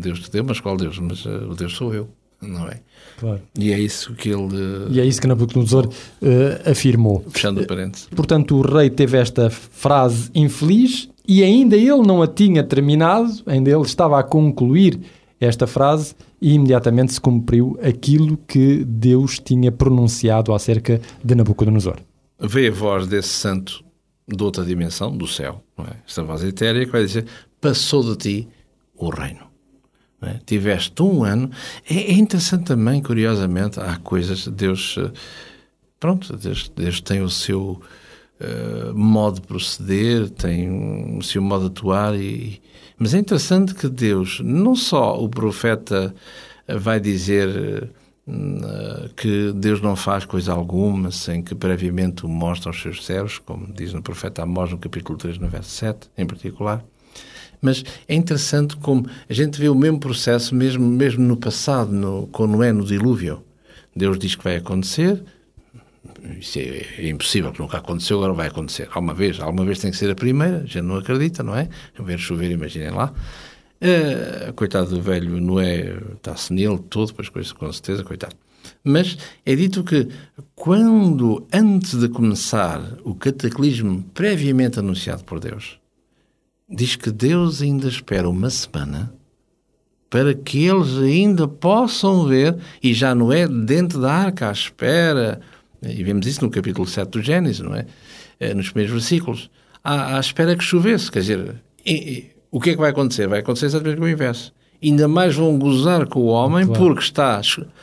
Deus 0.00 0.20
te 0.20 0.30
deu, 0.30 0.44
mas 0.44 0.60
qual 0.60 0.76
Deus? 0.76 0.98
Mas 0.98 1.24
uh, 1.24 1.50
o 1.50 1.54
Deus 1.54 1.74
sou 1.74 1.94
eu, 1.94 2.08
não 2.42 2.68
é? 2.68 2.80
Claro. 3.18 3.40
E 3.58 3.72
é 3.72 3.78
isso 3.78 4.14
que 4.14 4.28
ele... 4.28 4.88
E 4.90 5.00
é 5.00 5.04
isso 5.04 5.20
que 5.20 5.26
Nabucodonosor 5.26 5.86
uh, 5.86 6.70
afirmou. 6.70 7.24
Fechando 7.30 7.62
o 7.62 7.66
parênteses. 7.66 8.06
Portanto, 8.14 8.56
o 8.56 8.60
rei 8.60 8.90
teve 8.90 9.16
esta 9.16 9.48
frase 9.50 10.30
infeliz 10.34 11.08
e 11.26 11.42
ainda 11.42 11.76
ele 11.76 12.02
não 12.06 12.22
a 12.22 12.26
tinha 12.26 12.62
terminado, 12.62 13.30
ainda 13.46 13.70
ele 13.70 13.82
estava 13.82 14.18
a 14.18 14.22
concluir 14.22 15.00
esta 15.40 15.66
frase 15.66 16.14
e 16.40 16.52
imediatamente 16.52 17.14
se 17.14 17.20
cumpriu 17.20 17.78
aquilo 17.82 18.36
que 18.36 18.84
Deus 18.84 19.38
tinha 19.38 19.72
pronunciado 19.72 20.52
acerca 20.52 21.00
de 21.24 21.34
Nabucodonosor. 21.34 21.96
Veio 22.38 22.72
a 22.72 22.74
voz 22.74 23.06
desse 23.06 23.28
santo 23.28 23.82
de 24.28 24.42
outra 24.42 24.64
dimensão, 24.64 25.16
do 25.16 25.26
céu, 25.26 25.62
é? 25.78 25.96
esta 26.06 26.22
voz 26.22 26.44
etérea 26.44 26.84
que 26.84 26.92
vai 26.92 27.04
dizer: 27.04 27.26
Passou 27.60 28.02
de 28.02 28.16
ti 28.16 28.48
o 28.94 29.08
reino. 29.08 29.50
É? 30.22 30.38
Tiveste 30.44 31.02
um 31.02 31.24
ano. 31.24 31.50
É, 31.88 31.94
é, 31.94 32.12
interessante 32.12 32.64
também, 32.64 33.02
curiosamente, 33.02 33.80
há 33.80 33.96
coisas. 33.96 34.46
Deus. 34.48 34.96
Eh, 34.98 35.10
pronto, 35.98 36.36
Deus, 36.36 36.70
Deus 36.76 37.00
tem 37.00 37.22
o 37.22 37.30
seu 37.30 37.80
uh, 38.40 38.94
modo 38.94 39.40
de 39.40 39.46
proceder, 39.46 40.30
tem 40.30 41.18
o 41.18 41.22
seu 41.22 41.42
modo 41.42 41.68
de 41.68 41.78
atuar 41.78 42.14
e, 42.14 42.60
mas 42.98 43.14
é 43.14 43.18
interessante 43.18 43.74
que 43.74 43.88
Deus, 43.88 44.40
não 44.44 44.74
só 44.76 45.18
o 45.22 45.28
profeta 45.28 46.14
vai 46.68 47.00
dizer 47.00 47.90
uh, 48.26 49.14
que 49.16 49.52
Deus 49.54 49.80
não 49.80 49.96
faz 49.96 50.24
coisa 50.24 50.52
alguma 50.52 51.10
sem 51.10 51.42
que 51.42 51.54
previamente 51.54 52.24
o 52.24 52.28
mostre 52.28 52.68
aos 52.68 52.80
seus 52.80 53.04
servos, 53.04 53.38
como 53.38 53.72
diz 53.72 53.92
no 53.92 54.02
profeta 54.02 54.42
Amós 54.42 54.70
no 54.70 54.78
capítulo 54.78 55.18
3, 55.18 55.38
no 55.38 55.48
verso 55.48 55.70
7, 55.70 56.10
em 56.16 56.26
particular, 56.26 56.84
Mas 57.60 57.84
é 58.08 58.14
interessante 58.14 58.76
como 58.76 59.06
a 59.28 59.32
gente 59.32 59.58
vê 59.58 59.68
o 59.68 59.74
mesmo 59.74 59.98
processo 59.98 60.54
mesmo, 60.54 60.86
mesmo 60.86 61.22
no 61.22 61.36
passado, 61.36 61.92
no, 61.92 62.26
com 62.28 62.46
Noé 62.46 62.72
no 62.72 62.84
dilúvio. 62.84 63.42
Deus 63.94 64.18
diz 64.18 64.34
que 64.34 64.44
vai 64.44 64.56
acontecer, 64.56 65.22
isso 66.38 66.58
é, 66.58 66.86
é, 66.98 67.08
impossível, 67.08 67.52
nunca 67.58 67.78
aconteceu, 67.78 68.18
agora 68.18 68.32
vai 68.32 68.48
acontecer. 68.48 68.88
Alguma 68.92 69.14
vez, 69.14 69.40
alguma 69.40 69.64
vez 69.64 69.78
tem 69.78 69.90
que 69.90 69.96
ser 69.96 70.10
a 70.10 70.14
primeira, 70.14 70.64
já 70.66 70.82
não 70.82 70.96
acredita, 70.96 71.42
não 71.42 71.54
é? 71.54 71.68
Ver 71.98 72.18
chover, 72.18 72.50
imaginem 72.50 72.90
lá. 72.90 73.12
Uh, 73.82 74.52
coitado 74.54 74.90
do 74.90 75.00
velho 75.00 75.40
Noé, 75.40 75.98
está 76.14 76.36
senil 76.36 76.78
todo, 76.78 77.14
pois 77.14 77.28
coisa, 77.28 77.54
com 77.54 77.72
certeza, 77.72 78.04
coitado. 78.04 78.36
Mas 78.84 79.16
é 79.44 79.54
dito 79.54 79.82
que 79.82 80.08
quando, 80.54 81.46
antes 81.52 81.98
de 81.98 82.08
começar 82.08 82.82
o 83.04 83.14
cataclismo 83.14 84.02
previamente 84.14 84.78
anunciado 84.78 85.24
por 85.24 85.40
Deus, 85.40 85.78
diz 86.68 86.96
que 86.96 87.10
Deus 87.10 87.62
ainda 87.62 87.88
espera 87.88 88.28
uma 88.28 88.50
semana 88.50 89.12
para 90.10 90.34
que 90.34 90.66
eles 90.66 90.98
ainda 90.98 91.46
possam 91.46 92.26
ver, 92.26 92.56
e 92.82 92.92
já 92.92 93.14
não 93.14 93.32
é 93.32 93.46
dentro 93.46 94.00
da 94.00 94.12
arca 94.12 94.48
à 94.48 94.52
espera, 94.52 95.40
e 95.82 96.02
vemos 96.04 96.26
isso 96.26 96.44
no 96.44 96.50
capítulo 96.50 96.86
7 96.86 97.08
do 97.10 97.22
Gênesis, 97.22 97.60
não 97.60 97.74
é? 97.74 97.86
é 98.38 98.54
nos 98.54 98.70
primeiros 98.70 98.92
versículos, 98.92 99.50
à, 99.82 100.16
à 100.16 100.20
espera 100.20 100.56
que 100.56 100.64
chovesse, 100.64 101.10
quer 101.10 101.20
dizer, 101.20 101.54
e, 101.84 101.92
e, 101.92 102.30
o 102.50 102.60
que 102.60 102.70
é 102.70 102.72
que 102.74 102.80
vai 102.80 102.90
acontecer? 102.90 103.26
Vai 103.28 103.40
acontecer 103.40 103.66
exatamente 103.66 104.00
o 104.00 104.08
inverso 104.08 104.52
ainda 104.82 105.06
mais 105.06 105.34
vão 105.34 105.58
gozar 105.58 106.06
com 106.06 106.20
o 106.20 106.26
homem 106.26 106.66
claro. 106.66 106.82
porque 106.82 107.02
está 107.02 107.40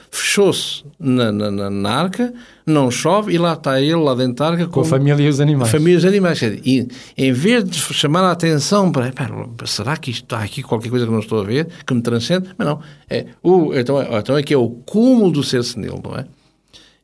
fechou-se 0.10 0.84
na, 1.00 1.32
na, 1.32 1.70
na, 1.70 1.92
arca, 1.92 2.34
não 2.66 2.90
chove 2.90 3.34
e 3.34 3.38
lá 3.38 3.54
está 3.54 3.80
ele 3.80 3.96
lá 3.96 4.16
dentro 4.16 4.36
da 4.36 4.48
arca 4.48 4.66
com, 4.66 4.72
com 4.72 4.82
a 4.82 4.86
família 4.86 5.24
e 5.24 5.30
os 5.30 5.40
animais. 5.40 5.70
Família 5.70 5.94
e 5.94 5.98
os 5.98 6.06
animais. 6.06 6.42
E 6.42 6.88
em 7.16 7.32
vez 7.32 7.64
de 7.64 7.78
chamar 7.78 8.24
a 8.24 8.32
atenção 8.32 8.92
para 8.92 9.14
será 9.66 9.96
que 9.96 10.10
isto 10.10 10.24
está 10.24 10.44
aqui 10.44 10.64
qualquer 10.64 10.90
coisa 10.90 11.06
que 11.06 11.12
não 11.12 11.20
estou 11.20 11.40
a 11.40 11.44
ver, 11.44 11.68
que 11.86 11.94
me 11.94 12.02
transcende? 12.02 12.50
Mas 12.58 12.68
não. 12.68 12.80
É, 13.10 13.28
o, 13.44 13.74
então, 13.76 14.02
então 14.02 14.36
aqui 14.36 14.54
é 14.54 14.58
o 14.58 14.70
cúmulo 14.70 15.32
do 15.32 15.44
ser 15.44 15.64
senil, 15.64 16.02
não 16.04 16.18
é? 16.18 16.26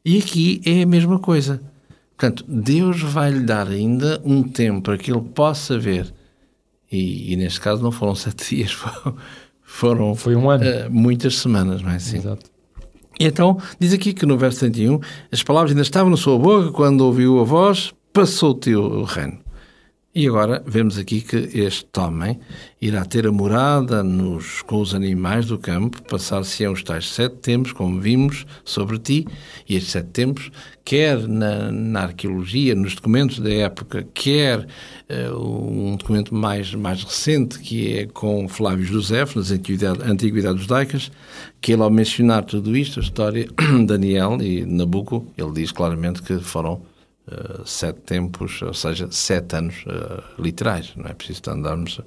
E 0.05 0.17
aqui 0.17 0.61
é 0.65 0.83
a 0.83 0.85
mesma 0.85 1.19
coisa. 1.19 1.61
Portanto, 2.17 2.45
Deus 2.47 3.01
vai 3.01 3.31
lhe 3.31 3.41
dar 3.41 3.67
ainda 3.67 4.21
um 4.23 4.43
tempo 4.43 4.81
para 4.81 4.97
que 4.97 5.11
ele 5.11 5.21
possa 5.21 5.77
ver. 5.79 6.13
E, 6.91 7.33
e 7.33 7.35
neste 7.35 7.59
caso 7.59 7.81
não 7.81 7.91
foram 7.91 8.13
sete 8.15 8.55
dias, 8.55 8.71
foram 8.71 9.15
foram 9.73 10.13
Foi 10.13 10.35
um 10.35 10.49
ano. 10.49 10.63
Uh, 10.63 10.91
muitas 10.91 11.37
semanas, 11.39 11.81
não 11.81 11.89
é 11.89 11.95
assim? 11.95 12.17
Exato. 12.17 12.51
E 13.19 13.25
então, 13.25 13.57
diz 13.79 13.93
aqui 13.93 14.13
que 14.13 14.25
no 14.25 14.37
verso 14.37 14.59
31, 14.59 14.99
as 15.31 15.41
palavras 15.41 15.71
ainda 15.71 15.81
estavam 15.81 16.11
na 16.11 16.17
sua 16.17 16.37
boca 16.37 16.71
quando 16.71 17.01
ouviu 17.01 17.39
a 17.39 17.43
voz, 17.43 17.91
passou-te 18.11 18.75
o 18.75 19.03
reino. 19.03 19.42
E 20.15 20.27
agora 20.27 20.61
vemos 20.63 20.99
aqui 20.99 21.21
que 21.21 21.37
este 21.57 21.99
homem 21.99 22.39
irá 22.79 23.03
ter 23.03 23.25
a 23.25 23.31
morada 23.31 24.03
nos, 24.03 24.61
com 24.61 24.79
os 24.79 24.93
animais 24.93 25.47
do 25.47 25.57
campo, 25.57 26.03
passar-se-ão 26.03 26.73
os 26.73 26.83
tais 26.83 27.09
sete 27.09 27.37
tempos, 27.37 27.71
como 27.71 27.99
vimos, 27.99 28.45
sobre 28.63 28.99
ti, 28.99 29.25
e 29.67 29.75
estes 29.75 29.91
sete 29.91 30.09
tempos, 30.09 30.51
quer 30.85 31.27
na, 31.27 31.71
na 31.71 32.01
arqueologia, 32.01 32.75
nos 32.75 32.93
documentos 32.93 33.39
da 33.39 33.51
época, 33.51 34.07
quer 34.13 34.59
uh, 35.09 35.35
um 35.35 35.95
documento 35.95 36.35
mais, 36.35 36.75
mais 36.75 37.03
recente, 37.03 37.57
que 37.57 37.97
é 37.97 38.05
com 38.05 38.47
Flávio 38.47 38.85
José, 38.85 39.25
nas 39.35 39.49
Antiguidades, 39.49 40.05
Antiguidades 40.05 40.61
Judaicas, 40.61 41.11
que 41.59 41.73
ele, 41.73 41.81
ao 41.81 41.89
mencionar 41.89 42.45
tudo 42.45 42.77
isto, 42.77 42.99
a 42.99 43.03
história 43.03 43.47
de 43.47 43.51
Daniel 43.87 44.39
e 44.39 44.63
Nabucco, 44.63 45.25
ele 45.35 45.53
diz 45.53 45.71
claramente 45.71 46.21
que 46.21 46.37
foram 46.37 46.92
uh, 47.27 47.65
sete 47.65 47.99
tempos, 48.01 48.61
ou 48.61 48.73
seja, 48.73 49.07
sete 49.11 49.55
anos 49.55 49.83
uh, 49.85 50.41
literais. 50.41 50.93
Não 50.95 51.05
é 51.05 51.13
preciso 51.13 51.41
andarmos 51.47 51.99
uh, 51.99 52.03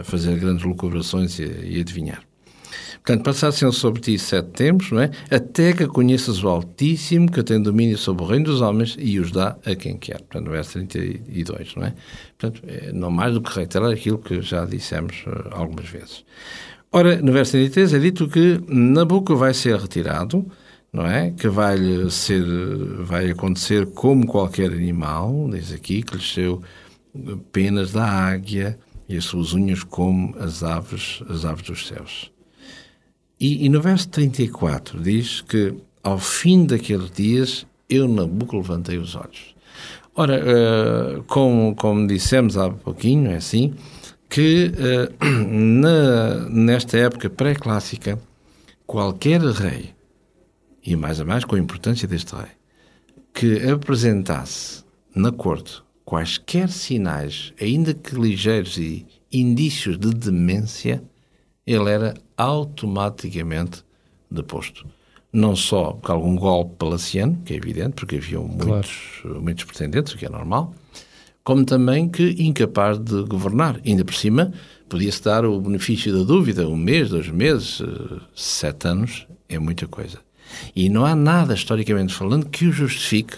a 0.00 0.04
fazer 0.04 0.38
grandes 0.38 0.64
lucubrações 0.64 1.38
e, 1.38 1.44
e 1.44 1.80
adivinhar. 1.80 2.22
Portanto, 3.04 3.24
passassem 3.24 3.70
sobre 3.72 4.00
ti 4.00 4.18
sete 4.18 4.50
tempos, 4.50 4.92
não 4.92 5.00
é? 5.00 5.10
Até 5.30 5.72
que 5.72 5.86
conheças 5.86 6.44
o 6.44 6.48
Altíssimo, 6.48 7.30
que 7.30 7.42
tem 7.42 7.60
domínio 7.60 7.96
sobre 7.96 8.22
o 8.22 8.26
reino 8.26 8.44
dos 8.44 8.60
homens 8.60 8.96
e 8.98 9.18
os 9.18 9.32
dá 9.32 9.56
a 9.64 9.74
quem 9.74 9.96
quer. 9.96 10.18
Portanto, 10.18 10.44
no 10.44 10.50
verso 10.50 10.72
32, 10.72 11.74
não 11.76 11.86
é? 11.86 11.94
Portanto, 12.38 12.62
não 12.92 13.10
mais 13.10 13.34
do 13.34 13.40
que 13.40 13.52
reiterar 13.52 13.90
aquilo 13.90 14.18
que 14.18 14.40
já 14.42 14.64
dissemos 14.66 15.24
algumas 15.50 15.88
vezes. 15.88 16.24
Ora, 16.92 17.22
no 17.22 17.32
verso 17.32 17.52
33 17.52 17.94
é 17.94 17.98
dito 18.00 18.28
que 18.28 18.60
Nabucco 18.68 19.36
vai 19.36 19.54
ser 19.54 19.76
retirado, 19.78 20.44
não 20.92 21.06
é? 21.06 21.30
Que 21.30 21.48
vai 21.48 21.78
ser, 22.10 22.44
vai 23.04 23.30
acontecer 23.30 23.86
como 23.86 24.26
qualquer 24.26 24.72
animal, 24.72 25.48
diz 25.50 25.72
aqui, 25.72 26.02
que 26.02 26.16
lhe 26.16 26.22
saiu 26.22 26.62
penas 27.52 27.92
da 27.92 28.04
águia 28.04 28.78
e 29.08 29.16
as 29.16 29.24
suas 29.24 29.52
unhas 29.52 29.82
como 29.82 30.34
as 30.38 30.62
aves, 30.62 31.22
as 31.28 31.44
aves 31.44 31.66
dos 31.66 31.86
céus. 31.86 32.30
E, 33.38 33.64
e 33.64 33.68
no 33.68 33.80
verso 33.80 34.08
34 34.08 35.00
diz 35.00 35.40
que 35.40 35.74
ao 36.02 36.18
fim 36.18 36.66
daqueles 36.66 37.10
dias 37.10 37.66
eu, 37.88 38.06
Nabucco, 38.06 38.56
levantei 38.56 38.98
os 38.98 39.14
olhos. 39.14 39.54
Ora, 40.14 40.40
uh, 40.40 41.22
como, 41.24 41.74
como 41.74 42.06
dissemos 42.06 42.56
há 42.56 42.70
pouquinho, 42.70 43.30
é 43.30 43.36
assim, 43.36 43.74
que 44.28 44.70
uh, 44.70 45.24
na, 45.24 46.48
nesta 46.48 46.98
época 46.98 47.30
pré-clássica, 47.30 48.18
qualquer 48.86 49.40
rei 49.40 49.94
e 50.92 50.96
mais 50.96 51.20
a 51.20 51.24
mais 51.24 51.44
com 51.44 51.54
a 51.54 51.58
importância 51.58 52.08
deste 52.08 52.34
rei, 52.34 52.50
que 53.32 53.68
apresentasse 53.70 54.84
na 55.14 55.30
corte 55.30 55.82
quaisquer 56.04 56.68
sinais, 56.68 57.52
ainda 57.60 57.94
que 57.94 58.16
ligeiros 58.16 58.76
e 58.76 59.06
indícios 59.30 59.96
de 59.96 60.10
demência, 60.10 61.02
ele 61.64 61.88
era 61.88 62.14
automaticamente 62.36 63.84
deposto. 64.28 64.84
Não 65.32 65.54
só 65.54 65.92
por 65.92 66.10
algum 66.10 66.34
golpe 66.34 66.74
palaciano, 66.76 67.40
que 67.44 67.54
é 67.54 67.56
evidente, 67.56 67.92
porque 67.94 68.16
haviam 68.16 68.42
muitos, 68.48 69.20
claro. 69.22 69.40
muitos 69.40 69.64
pretendentes, 69.64 70.12
o 70.12 70.18
que 70.18 70.26
é 70.26 70.28
normal, 70.28 70.74
como 71.44 71.64
também 71.64 72.08
que 72.08 72.34
incapaz 72.42 72.98
de 72.98 73.22
governar. 73.22 73.80
Ainda 73.86 74.04
por 74.04 74.14
cima, 74.14 74.52
podia-se 74.88 75.22
dar 75.22 75.44
o 75.44 75.60
benefício 75.60 76.12
da 76.12 76.24
dúvida, 76.24 76.68
um 76.68 76.76
mês, 76.76 77.10
dois 77.10 77.28
meses, 77.28 77.80
eh, 77.80 78.20
sete 78.34 78.88
anos, 78.88 79.28
é 79.48 79.56
muita 79.56 79.86
coisa. 79.86 80.18
E 80.74 80.88
não 80.88 81.04
há 81.04 81.14
nada, 81.14 81.54
historicamente 81.54 82.14
falando, 82.14 82.48
que 82.48 82.66
o 82.66 82.72
justifique, 82.72 83.36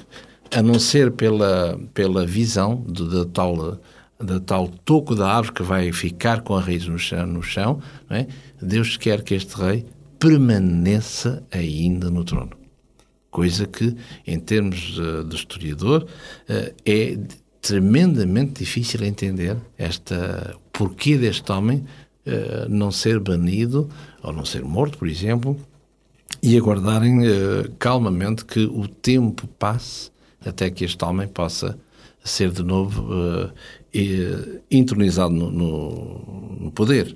a 0.50 0.62
não 0.62 0.78
ser 0.78 1.12
pela, 1.12 1.78
pela 1.94 2.26
visão 2.26 2.84
de, 2.86 3.08
de 3.08 3.26
tal, 3.26 3.80
de 4.22 4.40
tal 4.40 4.68
toco 4.68 5.14
da 5.14 5.28
árvore 5.28 5.54
que 5.54 5.62
vai 5.62 5.92
ficar 5.92 6.42
com 6.42 6.54
a 6.54 6.60
raiz 6.60 6.86
no 6.86 6.98
chão. 6.98 7.26
No 7.26 7.42
chão 7.42 7.80
é? 8.10 8.26
Deus 8.60 8.96
quer 8.96 9.22
que 9.22 9.34
este 9.34 9.54
rei 9.54 9.86
permaneça 10.18 11.42
ainda 11.50 12.10
no 12.10 12.24
trono. 12.24 12.52
Coisa 13.30 13.66
que, 13.66 13.96
em 14.26 14.38
termos 14.38 14.78
de, 14.78 15.24
de 15.24 15.34
historiador, 15.34 16.06
eh, 16.48 16.74
é 16.84 17.18
tremendamente 17.62 18.62
difícil 18.62 19.02
entender 19.04 19.56
esta 19.78 20.54
porquê 20.70 21.16
deste 21.16 21.50
homem 21.50 21.84
eh, 22.24 22.66
não 22.68 22.92
ser 22.92 23.18
banido 23.18 23.88
ou 24.22 24.32
não 24.32 24.44
ser 24.44 24.62
morto, 24.62 24.98
por 24.98 25.08
exemplo, 25.08 25.58
e 26.42 26.56
aguardarem 26.56 27.20
uh, 27.20 27.70
calmamente 27.78 28.44
que 28.44 28.60
o 28.60 28.86
tempo 28.86 29.46
passe 29.58 30.10
até 30.44 30.70
que 30.70 30.84
este 30.84 31.04
homem 31.04 31.28
possa 31.28 31.78
ser 32.24 32.50
de 32.50 32.62
novo 32.62 33.02
uh, 33.02 33.52
entronizado 34.70 35.34
no, 35.34 35.50
no, 35.50 36.56
no, 36.60 36.70
poder. 36.72 37.14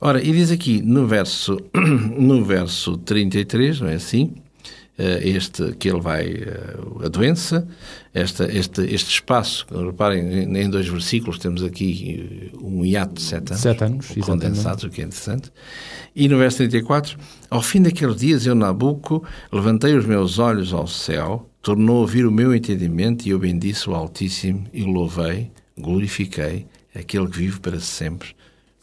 Ora, 0.00 0.22
e 0.22 0.32
diz 0.32 0.50
aqui 0.50 0.82
no 0.82 1.06
verso, 1.06 1.56
no 2.18 2.44
verso 2.44 2.96
33, 2.98 3.80
não 3.80 3.88
é 3.88 3.94
assim? 3.94 4.34
Eh, 4.98 5.26
este 5.26 5.72
que 5.72 5.88
ele 5.88 6.00
vai 6.00 6.36
a 7.02 7.08
doença, 7.08 7.66
esta, 8.12 8.44
este, 8.44 8.82
este 8.82 9.10
espaço, 9.10 9.66
reparem, 9.70 10.54
em 10.54 10.68
dois 10.68 10.86
versículos 10.86 11.38
temos 11.38 11.62
aqui 11.62 12.52
um 12.60 12.84
hiato 12.84 13.14
de 13.14 13.22
sete 13.22 13.52
anos, 13.52 13.62
sete 13.62 13.84
anos 13.84 14.06
condensados, 14.20 14.84
o 14.84 14.90
que 14.90 15.00
é 15.00 15.04
interessante. 15.04 15.50
E 16.14 16.28
no 16.28 16.36
verso 16.36 16.58
34, 16.58 17.18
ao 17.48 17.62
fim 17.62 17.80
daqueles 17.80 18.16
dias 18.16 18.44
eu, 18.44 18.54
Nabuco, 18.54 19.24
levantei 19.50 19.94
os 19.96 20.04
meus 20.04 20.38
olhos 20.38 20.74
ao 20.74 20.86
céu, 20.86 21.48
tornou 21.62 21.96
a 21.96 22.00
ouvir 22.00 22.26
o 22.26 22.30
meu 22.30 22.54
entendimento 22.54 23.24
e 23.26 23.30
eu 23.30 23.38
bendice 23.38 23.88
o 23.88 23.94
Altíssimo 23.94 24.66
e 24.74 24.82
louvei, 24.82 25.50
glorifiquei 25.78 26.66
aquele 26.94 27.28
que 27.28 27.38
vive 27.38 27.60
para 27.60 27.80
sempre, 27.80 28.36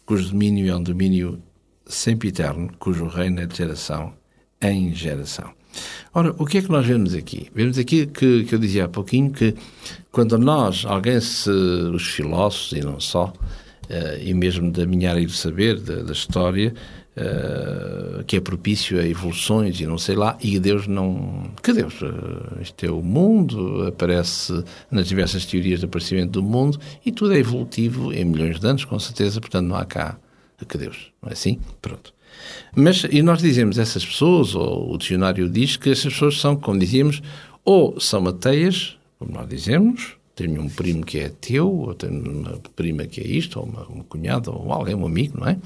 cujo 0.07 0.31
domínio 0.31 0.71
é 0.71 0.75
um 0.75 0.81
domínio 0.81 1.39
sempre 1.85 2.29
eterno, 2.29 2.71
cujo 2.79 3.05
reino 3.05 3.41
é 3.41 3.45
de 3.45 3.55
geração 3.55 4.11
em 4.59 4.91
geração. 4.91 5.58
Ora, 6.13 6.33
o 6.37 6.45
que 6.45 6.57
é 6.57 6.61
que 6.61 6.69
nós 6.69 6.85
vemos 6.85 7.13
aqui? 7.13 7.49
Vemos 7.53 7.77
aqui 7.77 8.05
que, 8.07 8.43
que 8.43 8.55
eu 8.55 8.59
dizia 8.59 8.85
há 8.85 8.87
pouquinho 8.87 9.31
que 9.31 9.53
quando 10.11 10.37
nós, 10.37 10.85
alguém 10.85 11.19
se, 11.19 11.49
os 11.49 12.07
filósofos 12.07 12.71
e 12.73 12.81
não 12.81 12.99
só, 12.99 13.25
uh, 13.25 14.21
e 14.21 14.33
mesmo 14.33 14.71
da 14.71 14.85
minha 14.85 15.11
área 15.11 15.25
de 15.25 15.33
saber, 15.33 15.79
da, 15.79 16.01
da 16.01 16.11
história, 16.11 16.73
uh, 17.15 18.23
que 18.23 18.37
é 18.37 18.41
propício 18.41 18.99
a 18.99 19.05
evoluções 19.05 19.79
e 19.79 19.85
não 19.85 19.97
sei 19.97 20.15
lá, 20.15 20.37
e 20.41 20.59
Deus 20.59 20.87
não. 20.87 21.51
Que 21.61 21.73
Deus? 21.73 22.01
Uh, 22.01 22.59
este 22.61 22.87
é 22.87 22.91
o 22.91 23.01
mundo, 23.03 23.85
aparece 23.87 24.63
nas 24.89 25.07
diversas 25.07 25.45
teorias 25.45 25.79
de 25.79 25.85
aparecimento 25.85 26.31
do 26.31 26.43
mundo 26.43 26.79
e 27.05 27.11
tudo 27.11 27.33
é 27.33 27.37
evolutivo 27.37 28.11
em 28.11 28.25
milhões 28.25 28.59
de 28.59 28.67
anos, 28.67 28.83
com 28.83 28.97
certeza, 28.97 29.39
portanto 29.39 29.67
não 29.67 29.75
há 29.75 29.85
cá 29.85 30.17
que 30.67 30.77
Deus, 30.77 31.11
não 31.21 31.29
é 31.29 31.33
assim? 31.33 31.59
Pronto. 31.81 32.13
Mas, 32.75 33.05
e 33.09 33.21
nós 33.21 33.41
dizemos 33.41 33.77
essas 33.77 34.05
pessoas, 34.05 34.55
ou 34.55 34.93
o 34.93 34.97
dicionário 34.97 35.49
diz 35.49 35.75
que 35.75 35.89
essas 35.89 36.13
pessoas 36.13 36.39
são, 36.39 36.55
como 36.55 36.79
dizíamos, 36.79 37.21
ou 37.65 37.99
são 37.99 38.25
ateias, 38.27 38.97
como 39.17 39.33
nós 39.33 39.47
dizemos, 39.47 40.17
tenho 40.35 40.61
um 40.61 40.69
primo 40.69 41.05
que 41.05 41.19
é 41.19 41.25
ateu, 41.25 41.67
ou 41.67 41.93
tenho 41.93 42.31
uma 42.31 42.59
prima 42.75 43.05
que 43.05 43.19
é 43.19 43.27
isto, 43.27 43.59
ou 43.59 43.65
uma, 43.65 43.85
uma 43.87 44.03
cunhada, 44.05 44.49
ou 44.51 44.71
alguém, 44.71 44.95
um 44.95 45.05
amigo, 45.05 45.39
não 45.39 45.47
é? 45.47 45.59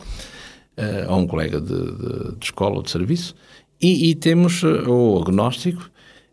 Uh, 0.75 1.11
ou 1.11 1.19
um 1.19 1.27
colega 1.27 1.61
de, 1.61 1.67
de, 1.67 2.35
de 2.37 2.45
escola 2.45 2.77
ou 2.77 2.81
de 2.81 2.89
serviço, 2.89 3.35
e, 3.79 4.09
e 4.09 4.15
temos 4.15 4.63
uh, 4.63 4.89
o 4.89 5.21
agnóstico, 5.21 5.81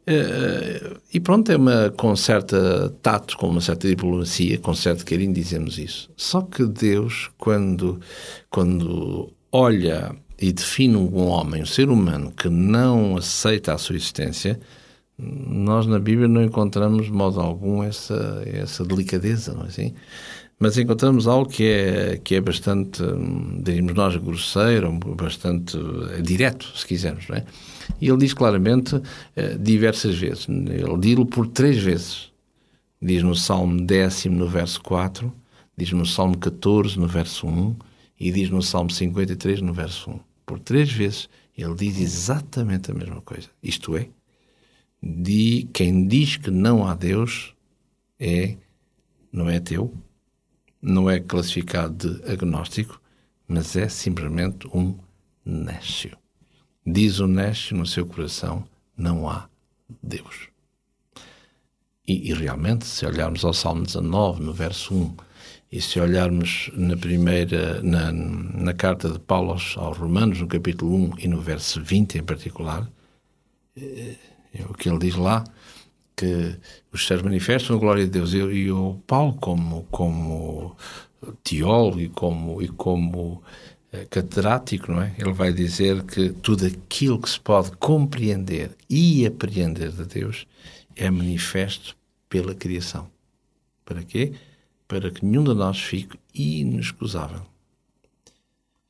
uh, 0.09 0.99
e 1.12 1.21
pronto, 1.21 1.53
é 1.53 1.57
uma 1.57 1.90
com 1.90 2.16
certa 2.16 2.88
tato, 3.03 3.37
com 3.37 3.49
uma 3.49 3.61
certa 3.61 3.87
diplomacia, 3.87 4.57
com 4.59 4.73
certo 4.73 5.05
carinho 5.05 5.35
dizemos 5.35 5.79
isso. 5.79 6.11
Só 6.16 6.40
que 6.40 6.64
Deus, 6.64 7.31
quando, 7.37 8.01
quando 8.49 9.31
olha 9.52 10.14
e 10.38 10.52
define 10.52 10.96
um 10.96 11.26
homem, 11.26 11.62
um 11.62 11.66
ser 11.66 11.88
humano 11.88 12.32
que 12.32 12.48
não 12.48 13.16
aceita 13.16 13.74
a 13.74 13.78
sua 13.78 13.96
existência, 13.96 14.58
nós 15.18 15.86
na 15.86 15.98
Bíblia 15.98 16.26
não 16.26 16.42
encontramos 16.42 17.06
de 17.06 17.12
modo 17.12 17.40
algum 17.40 17.82
essa, 17.82 18.42
essa 18.46 18.84
delicadeza, 18.84 19.52
não 19.52 19.64
é 19.64 19.66
assim? 19.66 19.94
Mas 20.58 20.76
encontramos 20.76 21.26
algo 21.26 21.50
que 21.50 21.64
é, 21.64 22.20
que 22.22 22.34
é 22.34 22.40
bastante, 22.40 23.02
diríamos 23.62 23.94
nós, 23.94 24.16
grosseiro, 24.16 24.92
bastante 25.16 25.78
é 26.16 26.20
direto, 26.20 26.70
se 26.76 26.86
quisermos, 26.86 27.26
não 27.28 27.36
é? 27.36 27.44
E 27.98 28.08
ele 28.08 28.18
diz 28.18 28.34
claramente, 28.34 29.00
eh, 29.36 29.56
diversas 29.58 30.16
vezes, 30.16 30.46
ele 30.48 30.98
diz-lo 30.98 31.24
por 31.24 31.46
três 31.46 31.78
vezes. 31.78 32.30
Diz 33.00 33.22
no 33.22 33.34
Salmo 33.34 33.86
décimo, 33.86 34.36
no 34.36 34.46
verso 34.46 34.82
4, 34.82 35.32
diz 35.78 35.92
no 35.92 36.04
Salmo 36.04 36.36
14, 36.36 36.98
no 36.98 37.06
verso 37.06 37.46
1, 37.46 37.74
e 38.20 38.30
diz 38.30 38.50
no 38.50 38.62
Salmo 38.62 38.90
53, 38.90 39.62
no 39.62 39.72
verso 39.72 40.11
1. 40.11 40.20
Por 40.44 40.61
três 40.61 40.92
vezes 40.92 41.28
ele 41.56 41.74
diz 41.74 41.98
exatamente 41.98 42.90
a 42.90 42.94
mesma 42.94 43.22
coisa. 43.22 43.48
Isto 43.62 43.96
é, 43.96 44.11
de 45.02 45.66
quem 45.72 46.06
diz 46.06 46.37
que 46.37 46.50
não 46.50 46.87
há 46.87 46.94
Deus 46.94 47.54
é 48.18 48.59
não 49.33 49.48
é 49.48 49.56
ateu, 49.56 49.94
não 50.83 51.09
é 51.09 51.20
classificado 51.20 51.94
de 51.94 52.30
agnóstico, 52.30 53.00
mas 53.48 53.76
é 53.76 53.88
simplesmente 53.88 54.66
um 54.74 54.98
nécio. 55.44 56.16
Diz 56.85 57.20
o 57.20 57.26
nécio 57.26 57.76
no 57.76 57.87
seu 57.87 58.04
coração: 58.06 58.64
não 58.96 59.28
há 59.28 59.48
Deus. 60.02 60.48
E, 62.06 62.30
e, 62.30 62.35
realmente, 62.35 62.87
se 62.87 63.06
olharmos 63.06 63.44
ao 63.44 63.52
Salmo 63.52 63.85
19, 63.85 64.42
no 64.42 64.52
verso 64.52 64.94
1, 64.94 65.16
e 65.72 65.80
se 65.80 66.00
olharmos 66.00 66.70
na 66.74 66.96
primeira, 66.96 67.80
na, 67.83 68.11
na 68.12 68.74
carta 68.74 69.09
de 69.09 69.18
Paulo 69.20 69.52
aos, 69.52 69.76
aos 69.78 69.96
Romanos, 69.96 70.40
no 70.40 70.48
capítulo 70.48 70.94
1 70.96 71.12
e 71.20 71.28
no 71.28 71.40
verso 71.40 71.80
20 71.83 72.18
em 72.18 72.22
particular, 72.24 72.90
eh, 73.76 74.16
é 74.52 74.64
o 74.64 74.74
que 74.74 74.88
ele 74.88 74.98
diz 74.98 75.14
lá, 75.14 75.44
que 76.16 76.56
os 76.92 77.06
céus 77.06 77.22
manifestam 77.22 77.76
a 77.76 77.78
glória 77.78 78.04
de 78.04 78.11
Deus. 78.11 78.35
E, 78.35 78.70
o 78.70 79.00
Paulo, 79.06 79.35
como, 79.35 79.85
como 79.90 80.76
teólogo 81.44 82.00
e 82.00 82.09
como, 82.09 82.61
e 82.61 82.68
como 82.68 83.42
eh, 83.92 84.06
catedrático, 84.11 84.90
não 84.90 85.02
é? 85.02 85.14
Ele 85.18 85.33
vai 85.33 85.52
dizer 85.52 86.02
que 86.02 86.30
tudo 86.30 86.66
aquilo 86.66 87.20
que 87.20 87.30
se 87.30 87.40
pode 87.40 87.70
compreender 87.76 88.76
e 88.88 89.24
apreender 89.24 89.92
de 89.92 90.04
Deus 90.04 90.46
é 90.96 91.09
manifesto 91.11 91.96
pela 92.28 92.54
criação. 92.54 93.09
Para 93.85 94.02
quê? 94.02 94.33
Para 94.90 95.09
que 95.09 95.24
nenhum 95.24 95.44
de 95.44 95.55
nós 95.55 95.79
fique 95.81 96.18
inexcusável. 96.35 97.42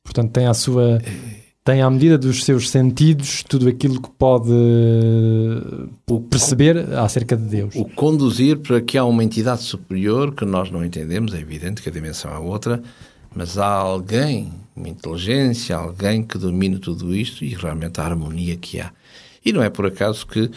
Portanto, 0.03 0.31
tem 0.31 0.47
a 0.47 0.53
sua 0.55 0.99
tem 1.63 1.83
à 1.83 1.89
medida 1.91 2.17
dos 2.17 2.43
seus 2.43 2.71
sentidos 2.71 3.43
tudo 3.43 3.69
aquilo 3.69 4.01
que 4.01 4.09
pode 4.09 4.51
o, 6.09 6.19
perceber 6.21 6.91
acerca 6.95 7.37
de 7.37 7.43
Deus. 7.43 7.75
O 7.75 7.85
conduzir 7.85 8.57
para 8.57 8.81
que 8.81 8.97
há 8.97 9.05
uma 9.05 9.23
entidade 9.23 9.61
superior 9.61 10.33
que 10.33 10.43
nós 10.43 10.71
não 10.71 10.83
entendemos, 10.83 11.35
é 11.35 11.39
evidente 11.39 11.83
que 11.83 11.89
a 11.89 11.91
dimensão 11.91 12.33
é 12.33 12.39
outra, 12.39 12.81
mas 13.35 13.59
há 13.59 13.67
alguém, 13.67 14.51
uma 14.75 14.89
inteligência, 14.89 15.75
alguém 15.75 16.23
que 16.23 16.39
domina 16.39 16.79
tudo 16.79 17.15
isto 17.15 17.45
e 17.45 17.49
realmente 17.49 18.01
a 18.01 18.05
harmonia 18.05 18.57
que 18.57 18.81
há. 18.81 18.91
E 19.45 19.53
não 19.53 19.61
é 19.61 19.69
por 19.69 19.85
acaso 19.85 20.25
que 20.25 20.41
uh, 20.41 20.51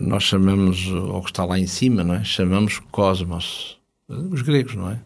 nós 0.00 0.24
chamamos, 0.24 0.88
ou 0.88 1.22
que 1.22 1.30
está 1.30 1.44
lá 1.44 1.60
em 1.60 1.66
cima, 1.68 2.02
não 2.02 2.14
é? 2.14 2.24
chamamos 2.24 2.80
cosmos, 2.90 3.79
os 4.10 4.42
gregos, 4.42 4.74
não 4.74 4.90
é? 4.90 5.00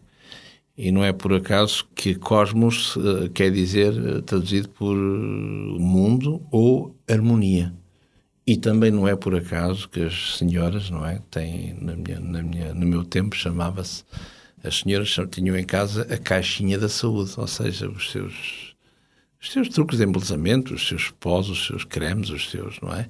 E 0.77 0.91
não 0.91 1.03
é 1.03 1.13
por 1.13 1.33
acaso 1.33 1.87
que 1.95 2.15
cosmos 2.15 2.95
uh, 2.97 3.29
quer 3.33 3.51
dizer, 3.51 3.93
uh, 3.93 4.21
traduzido 4.21 4.67
por 4.69 4.95
uh, 4.95 5.79
mundo 5.79 6.45
ou 6.51 6.95
harmonia. 7.09 7.73
E 8.45 8.57
também 8.57 8.91
não 8.91 9.07
é 9.07 9.15
por 9.15 9.33
acaso 9.35 9.87
que 9.87 10.01
as 10.01 10.37
senhoras, 10.37 10.89
não 10.89 11.05
é? 11.05 11.19
Têm, 11.31 11.77
na 11.79 11.95
minha, 11.95 12.19
na 12.19 12.43
minha, 12.43 12.73
no 12.73 12.85
meu 12.85 13.03
tempo 13.03 13.35
chamava-se, 13.35 14.03
as 14.63 14.79
senhoras 14.79 15.15
tinham 15.31 15.57
em 15.57 15.63
casa 15.63 16.01
a 16.13 16.17
caixinha 16.17 16.77
da 16.77 16.89
saúde, 16.89 17.31
ou 17.37 17.47
seja, 17.47 17.89
os 17.89 18.11
seus, 18.11 18.75
os 19.41 19.51
seus 19.51 19.69
truques 19.69 19.97
de 19.97 20.03
embelezamento, 20.03 20.73
os 20.73 20.87
seus 20.87 21.09
pós, 21.09 21.49
os 21.49 21.65
seus 21.65 21.83
cremes, 21.85 22.29
os 22.29 22.49
seus, 22.49 22.79
não 22.81 22.93
é? 22.93 23.07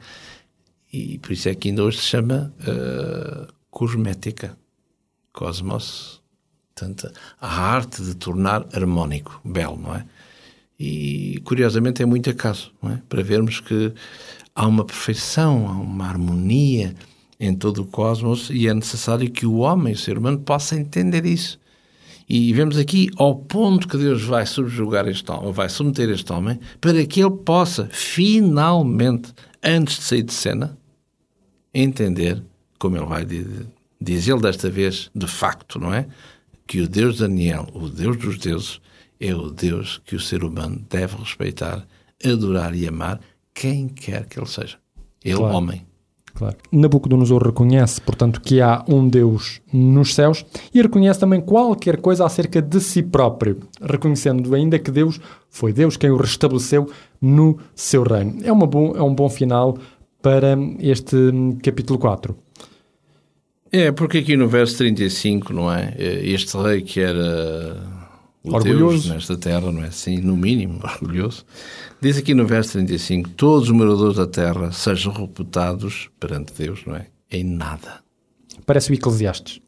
E 0.94 1.18
por 1.18 1.32
isso 1.32 1.50
é 1.50 1.56
que 1.56 1.70
ainda 1.70 1.84
hoje 1.84 1.98
se 1.98 2.06
chama 2.06 2.54
cosmética. 3.70 4.58
Cosmos 5.36 6.22
a 7.42 7.48
arte 7.48 8.02
de 8.02 8.16
tornar 8.16 8.66
harmónico, 8.74 9.40
belo, 9.44 9.78
não 9.78 9.96
é? 9.96 10.06
E, 10.80 11.42
curiosamente, 11.46 12.02
é 12.02 12.06
muito 12.06 12.30
acaso, 12.30 12.72
não 12.82 12.92
é? 12.92 13.02
Para 13.08 13.22
vermos 13.22 13.60
que 13.60 13.94
há 14.54 14.66
uma 14.66 14.84
perfeição, 14.84 15.68
há 15.68 15.74
uma 15.74 16.06
harmonia 16.06 16.96
em 17.40 17.54
todo 17.54 17.82
o 17.82 17.86
cosmos 17.86 18.50
e 18.50 18.68
é 18.68 18.74
necessário 18.74 19.30
que 19.30 19.46
o 19.46 19.58
homem, 19.58 19.94
o 19.94 19.98
ser 19.98 20.18
humano, 20.18 20.40
possa 20.40 20.76
entender 20.76 21.26
isso. 21.26 21.60
E 22.28 22.52
vemos 22.54 22.78
aqui 22.78 23.10
ao 23.18 23.36
ponto 23.36 23.88
que 23.88 23.98
Deus 23.98 24.24
vai 24.24 24.46
subjugar 24.46 25.08
este 25.08 25.30
homem, 25.32 25.52
vai 25.52 25.70
submeter 25.70 26.10
este 26.10 26.32
homem, 26.32 26.60
para 26.82 27.06
que 27.06 27.22
ele 27.22 27.36
possa, 27.38 27.88
finalmente, 27.92 29.34
antes 29.64 29.98
de 29.98 30.04
sair 30.04 30.24
de 30.24 30.34
cena, 30.34 30.78
entender, 31.74 32.42
como 32.80 32.98
ele 32.98 33.06
vai 33.06 33.26
dizer 34.14 34.34
ele 34.34 34.42
desta 34.42 34.70
vez, 34.70 35.10
de 35.14 35.28
facto, 35.28 35.80
não 35.80 35.94
é? 35.94 36.08
que 36.68 36.82
o 36.82 36.88
Deus 36.88 37.20
Daniel, 37.20 37.68
o 37.74 37.88
Deus 37.88 38.18
dos 38.18 38.38
deuses, 38.38 38.82
é 39.20 39.34
o 39.34 39.50
Deus 39.50 40.02
que 40.06 40.16
o 40.16 40.20
ser 40.20 40.44
humano 40.44 40.84
deve 40.90 41.16
respeitar, 41.18 41.86
adorar 42.24 42.76
e 42.76 42.88
amar, 42.88 43.20
quem 43.54 43.88
quer 43.88 44.26
que 44.26 44.40
ele 44.40 44.48
seja. 44.48 44.78
Ele, 45.24 45.38
claro. 45.38 45.56
homem. 45.56 45.86
Claro. 46.34 46.58
Nabucodonosor 46.70 47.46
reconhece, 47.46 48.02
portanto, 48.02 48.42
que 48.42 48.60
há 48.60 48.84
um 48.90 49.08
Deus 49.08 49.62
nos 49.72 50.14
céus 50.14 50.46
e 50.74 50.82
reconhece 50.82 51.20
também 51.20 51.40
qualquer 51.40 52.02
coisa 52.02 52.26
acerca 52.26 52.62
de 52.62 52.82
si 52.82 53.02
próprio, 53.02 53.62
reconhecendo 53.82 54.54
ainda 54.54 54.78
que 54.78 54.92
Deus 54.92 55.20
foi 55.50 55.72
Deus 55.72 55.96
quem 55.96 56.10
o 56.10 56.18
restabeleceu 56.18 56.92
no 57.22 57.58
seu 57.74 58.04
reino. 58.04 58.40
É, 58.44 58.52
uma 58.52 58.68
bom, 58.68 58.94
é 58.98 59.02
um 59.02 59.16
bom 59.16 59.30
final 59.30 59.78
para 60.22 60.58
este 60.80 61.16
capítulo 61.64 61.98
4. 61.98 62.36
É, 63.78 63.92
porque 63.92 64.20
aqui 64.20 64.38
no 64.38 64.48
verso 64.48 64.78
35, 64.78 65.52
não 65.52 65.70
é? 65.70 65.94
é? 65.98 66.26
Este 66.30 66.56
rei 66.56 66.82
que 66.82 67.02
era 67.02 67.76
o 68.42 68.54
orgulhoso 68.54 69.10
Deus 69.10 69.16
nesta 69.16 69.36
terra, 69.36 69.70
não 69.70 69.84
é 69.84 69.88
assim? 69.88 70.18
No 70.22 70.38
mínimo, 70.38 70.80
orgulhoso. 70.82 71.46
Diz 72.00 72.18
aqui 72.18 72.34
no 72.34 72.48
verso 72.48 72.72
35: 72.72 73.32
Todos 73.32 73.68
os 73.68 73.76
moradores 73.76 74.16
da 74.16 74.26
terra 74.26 74.72
sejam 74.72 75.12
reputados 75.12 76.10
perante 76.22 76.54
Deus, 76.54 76.86
não 76.86 76.96
é? 76.96 77.08
Em 77.30 77.44
nada. 77.44 78.00
Parece 78.66 78.92
o 78.92 78.94
Eclesiastes. 78.94 79.60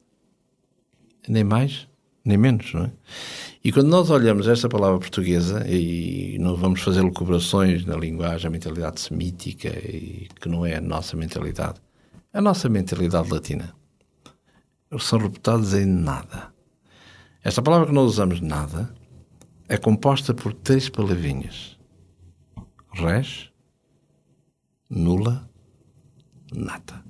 Nem 1.27 1.43
mais, 1.43 1.85
nem 2.23 2.37
menos, 2.37 2.73
não 2.73 2.85
é? 2.85 2.91
E 3.61 3.73
quando 3.73 3.89
nós 3.89 4.09
olhamos 4.09 4.47
esta 4.47 4.69
palavra 4.69 4.99
portuguesa, 4.99 5.67
e 5.67 6.37
não 6.39 6.55
vamos 6.55 6.79
fazer 6.79 7.01
lucubrações 7.01 7.83
na 7.85 7.97
linguagem, 7.97 8.47
a 8.47 8.51
mentalidade 8.51 9.01
semítica, 9.01 9.67
e 9.67 10.29
que 10.39 10.47
não 10.47 10.65
é 10.65 10.77
a 10.77 10.81
nossa 10.81 11.17
mentalidade, 11.17 11.81
a 12.31 12.39
nossa 12.39 12.69
mentalidade 12.69 13.29
latina 13.29 13.75
são 14.99 15.19
reputados 15.19 15.73
em 15.73 15.85
nada. 15.85 16.53
Esta 17.43 17.61
palavra 17.61 17.87
que 17.87 17.93
nós 17.93 18.11
usamos, 18.11 18.41
nada, 18.41 18.93
é 19.67 19.77
composta 19.77 20.33
por 20.33 20.53
três 20.53 20.89
palavrinhas: 20.89 21.77
res, 22.93 23.49
nula, 24.89 25.49
nata. 26.53 27.03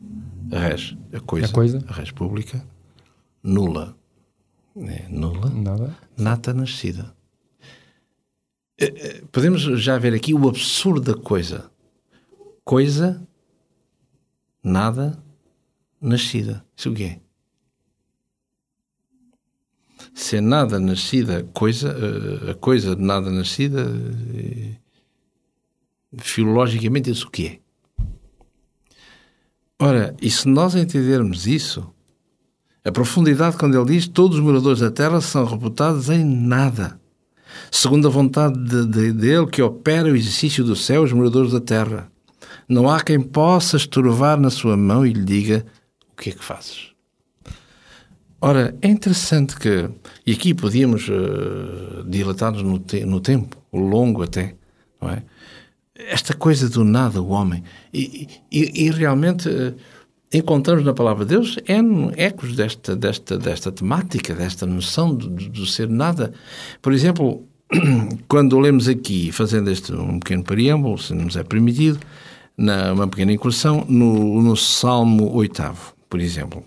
Res, 0.51 0.95
a 1.13 1.19
coisa, 1.19 1.47
a, 1.47 1.51
coisa. 1.51 1.85
a 1.87 1.93
res 1.93 2.11
pública, 2.11 2.65
nula, 3.43 3.95
é, 4.75 5.07
nula, 5.09 5.49
nada. 5.49 5.97
nata 6.17 6.53
nascida. 6.53 7.15
eh, 8.79 9.23
podemos 9.31 9.61
já 9.61 9.97
ver 9.97 10.13
aqui 10.13 10.33
o 10.33 10.47
absurdo 10.47 11.13
da 11.13 11.21
coisa. 11.21 11.69
Coisa, 12.63 13.25
nada, 14.63 15.21
nascida. 16.01 16.65
Isso 16.75 16.91
o 16.91 16.93
que 16.93 17.03
é? 17.03 17.26
Se 20.17 20.38
é 20.38 20.41
nada 20.41 20.80
nascida, 20.80 21.47
coisa, 21.53 21.95
a 22.49 22.56
coisa 22.56 22.95
de 22.95 23.03
nada 23.03 23.30
nascida, 23.30 23.86
filologicamente, 26.17 27.12
isso 27.12 27.27
o 27.27 27.30
que 27.30 27.45
é? 27.45 27.60
Ora, 29.80 30.15
e 30.19 30.32
se 30.32 30.47
nós 30.47 30.73
entendermos 30.73 31.45
isso, 31.45 31.88
a 32.84 32.91
profundidade, 32.91 33.58
quando 33.58 33.77
ele 33.77 33.93
diz 33.93 34.08
todos 34.08 34.39
os 34.39 34.43
moradores 34.43 34.80
da 34.80 34.89
terra 34.89 35.21
são 35.21 35.45
reputados 35.45 36.10
em 36.10 36.25
nada, 36.25 36.99
segundo 37.69 38.08
a 38.08 38.12
vontade 38.12 38.58
de, 38.58 38.88
de, 38.88 39.13
dele 39.13 39.45
que 39.45 39.62
opera 39.62 40.12
o 40.12 40.15
exercício 40.15 40.63
do 40.63 40.75
céu 40.75 41.03
os 41.03 41.13
moradores 41.13 41.51
da 41.51 41.62
terra. 41.62 42.12
Não 42.67 42.89
há 42.89 43.01
quem 43.01 43.21
possa 43.21 43.77
estorvar 43.77 44.39
na 44.39 44.49
sua 44.49 44.75
mão 44.75 45.06
e 45.06 45.13
lhe 45.13 45.23
diga 45.23 45.63
o 46.12 46.15
que 46.19 46.32
é 46.32 46.34
que 46.34 46.43
fazes. 46.43 46.96
Ora, 48.39 48.76
é 48.82 48.88
interessante 48.88 49.56
que, 49.58 49.89
e 50.26 50.34
aqui 50.34 50.54
podíamos 50.54 51.08
uh, 51.10 52.04
dilatar-nos 52.08 52.62
no, 52.62 52.78
te, 52.78 53.04
no 53.04 53.19
tempo, 53.19 53.58
longo 53.73 54.21
até, 54.21 54.56
não 55.02 55.10
é? 55.10 55.23
esta 55.97 56.34
coisa 56.34 56.69
do 56.69 56.84
nada, 56.84 57.21
o 57.21 57.30
homem. 57.30 57.63
E, 57.93 58.28
e, 58.52 58.86
e 58.86 58.91
realmente 58.91 59.50
uh, 59.50 59.76
encontramos 60.32 60.86
na 60.86 60.93
palavra 60.93 61.26
de 61.26 61.36
Deus 61.36 61.58
ecos 62.15 62.56
desta, 62.56 62.95
desta, 62.95 63.38
desta 63.38 63.71
temática, 63.71 64.34
desta 64.34 64.65
noção 64.65 65.13
do, 65.13 65.30
do 65.30 65.65
ser 65.65 65.89
nada. 65.89 66.34
Por 66.82 66.93
exemplo, 66.93 67.43
quando 68.28 68.60
lemos 68.60 68.88
aqui, 68.88 69.32
fazendo 69.32 69.69
este 69.69 69.93
um 69.93 70.19
pequeno 70.19 70.43
preâmbulo, 70.43 70.97
se 70.97 71.13
nos 71.13 71.36
é 71.36 71.43
permitido, 71.43 72.00
na, 72.56 72.93
uma 72.93 73.08
pequena 73.08 73.32
incursão, 73.32 73.86
no, 73.88 74.41
no 74.41 74.56
Salmo 74.56 75.34
8, 75.34 75.63
por 76.10 76.19
exemplo. 76.19 76.63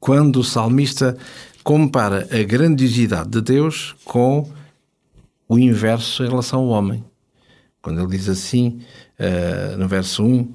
Quando 0.00 0.40
o 0.40 0.44
salmista 0.44 1.16
compara 1.62 2.26
a 2.32 2.42
grandiosidade 2.42 3.30
de 3.30 3.40
Deus 3.40 3.94
com 4.04 4.50
o 5.48 5.58
inverso 5.58 6.24
em 6.24 6.28
relação 6.28 6.60
ao 6.60 6.68
homem. 6.68 7.04
Quando 7.82 8.00
ele 8.00 8.16
diz 8.16 8.28
assim, 8.28 8.80
uh, 9.18 9.76
no 9.76 9.88
verso 9.88 10.22
1, 10.22 10.40
uh, 10.40 10.52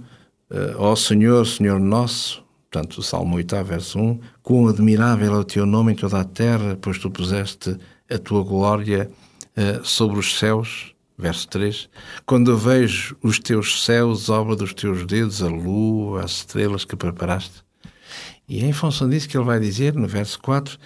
Ó 0.78 0.92
oh 0.92 0.96
Senhor, 0.96 1.46
Senhor 1.46 1.80
nosso, 1.80 2.44
portanto, 2.70 3.00
o 3.00 3.04
Salmo 3.04 3.36
8, 3.36 3.64
verso 3.64 4.00
1, 4.00 4.20
quão 4.42 4.68
admirável 4.68 5.34
é 5.34 5.38
o 5.38 5.44
teu 5.44 5.66
nome 5.66 5.94
em 5.94 5.96
toda 5.96 6.20
a 6.20 6.24
terra, 6.24 6.78
pois 6.82 6.98
tu 6.98 7.10
puseste 7.10 7.78
a 8.10 8.18
tua 8.18 8.44
glória 8.44 9.10
uh, 9.58 9.84
sobre 9.86 10.20
os 10.20 10.38
céus. 10.38 10.94
Verso 11.18 11.48
3, 11.48 11.90
quando 12.26 12.52
eu 12.52 12.58
vejo 12.58 13.16
os 13.24 13.40
teus 13.40 13.86
céus, 13.86 14.30
obra 14.30 14.54
dos 14.54 14.74
teus 14.74 15.06
dedos, 15.06 15.42
a 15.42 15.48
lua, 15.48 16.26
as 16.26 16.32
estrelas 16.32 16.84
que 16.84 16.94
preparaste. 16.98 17.65
E 18.48 18.64
é 18.64 18.68
em 18.68 18.74
função 18.74 19.10
disso 19.10 19.28
que 19.28 19.38
ele 19.38 19.46
vai 19.46 19.60
dizer, 19.60 19.94
no 19.94 20.08
verso 20.08 20.40
4, 20.40 20.78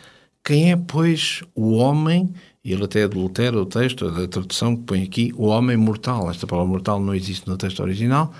quem 0.43 0.72
é, 0.72 0.78
pois, 0.78 1.43
o 1.54 1.74
homem 1.74 2.34
e 2.63 2.74
ele 2.74 2.84
até 2.84 3.04
adultera 3.04 3.60
o 3.60 3.65
texto, 3.65 4.12
da 4.12 4.28
tradução 4.28 4.76
que 4.76 4.84
põe 4.84 5.04
aqui, 5.04 5.34
o 5.36 5.45
homem 5.45 5.78
mortal. 5.78 6.30
Esta 6.30 6.45
palavra 6.45 6.69
mortal 6.69 7.00
não 7.00 7.15
existe 7.15 7.48
no 7.48 7.58
texto 7.58 7.80
original, 7.82 8.34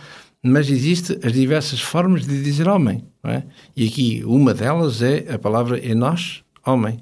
mas 0.44 0.70
existe 0.70 1.18
as 1.24 1.34
diversas 1.34 1.80
formas 1.82 2.28
de 2.28 2.44
dizer 2.44 2.68
homem. 2.68 3.04
É? 3.24 3.44
E 3.76 3.88
aqui 3.88 4.24
uma 4.26 4.54
delas 4.54 5.02
é 5.02 5.34
a 5.34 5.40
palavra 5.40 5.84
enos, 5.84 6.44
homem. 6.66 7.00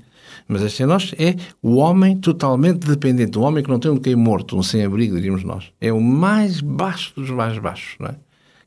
Mas 0.47 0.61
este 0.61 0.83
enos 0.83 1.13
é 1.17 1.35
o 1.61 1.75
homem 1.75 2.17
totalmente 2.17 2.87
dependente, 2.87 3.37
o 3.37 3.41
homem 3.41 3.63
que 3.63 3.69
não 3.69 3.79
tem 3.79 3.91
um 3.91 3.97
quem 3.97 4.15
morto, 4.15 4.57
um 4.57 4.63
sem-abrigo, 4.63 5.15
diríamos 5.15 5.43
nós. 5.43 5.71
É 5.81 5.91
o 5.91 5.99
mais 5.99 6.61
baixo 6.61 7.13
dos 7.15 7.29
mais 7.29 7.57
baixos. 7.57 7.97
É? 8.07 8.15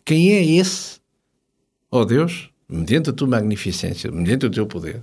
Quem 0.04 0.32
é 0.32 0.44
esse? 0.44 1.00
Oh 1.90 2.04
Deus, 2.04 2.49
mediante 2.70 3.10
a 3.10 3.12
tua 3.12 3.26
magnificência, 3.26 4.10
mediante 4.10 4.46
o 4.46 4.50
teu 4.50 4.66
poder, 4.66 5.02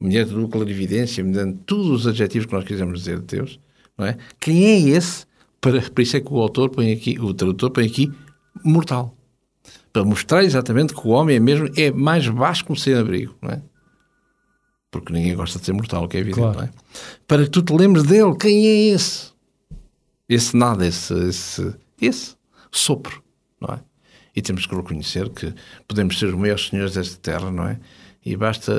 mediante 0.00 0.32
a 0.32 0.34
tua 0.34 0.48
clarividência, 0.48 1.22
mediante 1.22 1.58
todos 1.64 1.88
os 1.88 2.06
adjetivos 2.06 2.46
que 2.46 2.52
nós 2.52 2.64
quisermos 2.64 3.00
dizer 3.00 3.20
de 3.20 3.36
Deus, 3.36 3.60
não 3.96 4.06
é? 4.06 4.16
Quem 4.40 4.64
é 4.64 4.78
esse? 4.80 5.26
Para, 5.60 5.80
por 5.82 6.00
isso 6.00 6.16
é 6.16 6.20
que 6.20 6.32
o 6.32 6.38
autor 6.38 6.70
põe 6.70 6.92
aqui, 6.92 7.18
o 7.20 7.32
tradutor 7.32 7.70
põe 7.70 7.86
aqui 7.86 8.12
mortal. 8.64 9.14
Para 9.92 10.04
mostrar 10.04 10.42
exatamente 10.42 10.94
que 10.94 11.06
o 11.06 11.10
homem 11.10 11.36
é 11.36 11.40
mesmo 11.40 11.68
é 11.76 11.90
mais 11.90 12.26
baixo 12.28 12.64
que 12.64 12.72
um 12.72 12.76
sem-abrigo, 12.76 13.36
não 13.42 13.50
é? 13.50 13.62
Porque 14.90 15.12
ninguém 15.12 15.36
gosta 15.36 15.58
de 15.58 15.66
ser 15.66 15.72
mortal, 15.72 16.04
o 16.04 16.08
que 16.08 16.16
é 16.16 16.20
evidente, 16.20 16.40
claro. 16.40 16.58
não 16.58 16.64
é? 16.64 16.70
Para 17.26 17.44
que 17.44 17.50
tu 17.50 17.62
te 17.62 17.72
lembres 17.72 18.04
dele, 18.04 18.34
quem 18.36 18.66
é 18.66 18.94
esse? 18.94 19.30
Esse 20.28 20.56
nada, 20.56 20.86
esse, 20.86 21.14
esse, 21.28 21.74
esse 22.00 22.36
sopro, 22.72 23.22
não 23.60 23.74
é? 23.74 23.89
E 24.34 24.40
temos 24.42 24.66
que 24.66 24.74
reconhecer 24.74 25.28
que 25.30 25.52
podemos 25.88 26.18
ser 26.18 26.26
os 26.26 26.34
maiores 26.34 26.68
senhores 26.68 26.94
desta 26.94 27.16
terra, 27.16 27.50
não 27.50 27.66
é? 27.66 27.78
e 28.24 28.36
basta, 28.36 28.72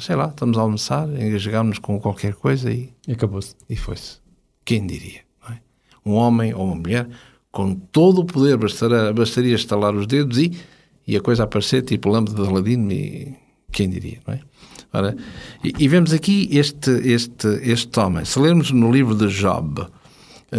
sei 0.00 0.16
lá, 0.16 0.28
estamos 0.28 0.58
a 0.58 0.62
almoçar, 0.62 1.08
engasgámos 1.08 1.78
com 1.78 2.00
qualquer 2.00 2.34
coisa 2.34 2.72
e. 2.72 2.92
E 3.06 3.12
acabou-se. 3.12 3.54
E 3.68 3.76
foi-se. 3.76 4.18
Quem 4.64 4.86
diria? 4.86 5.20
É? 5.48 5.54
Um 6.04 6.14
homem 6.14 6.52
ou 6.54 6.66
uma 6.66 6.74
mulher 6.74 7.08
com 7.52 7.74
todo 7.74 8.22
o 8.22 8.24
poder 8.24 8.56
bastará, 8.56 9.12
bastaria 9.12 9.54
estalar 9.54 9.94
os 9.94 10.06
dedos 10.08 10.38
e, 10.38 10.52
e 11.06 11.16
a 11.16 11.20
coisa 11.20 11.44
aparecer 11.44 11.82
tipo 11.82 12.08
lâmpada 12.08 12.42
de 12.42 12.48
Aladino 12.48 12.90
e 12.90 13.36
quem 13.70 13.88
diria, 13.88 14.18
não 14.26 14.34
é? 14.34 14.40
Ora, 14.92 15.16
e, 15.62 15.72
e, 15.78 15.88
vemos 15.88 16.12
aqui 16.12 16.48
este, 16.50 16.90
este, 17.08 17.46
este 17.62 17.98
homem. 18.00 18.24
Se 18.24 18.38
lermos 18.38 18.70
no 18.70 18.90
livro 18.90 19.14
de 19.14 19.28
Job, 19.28 19.86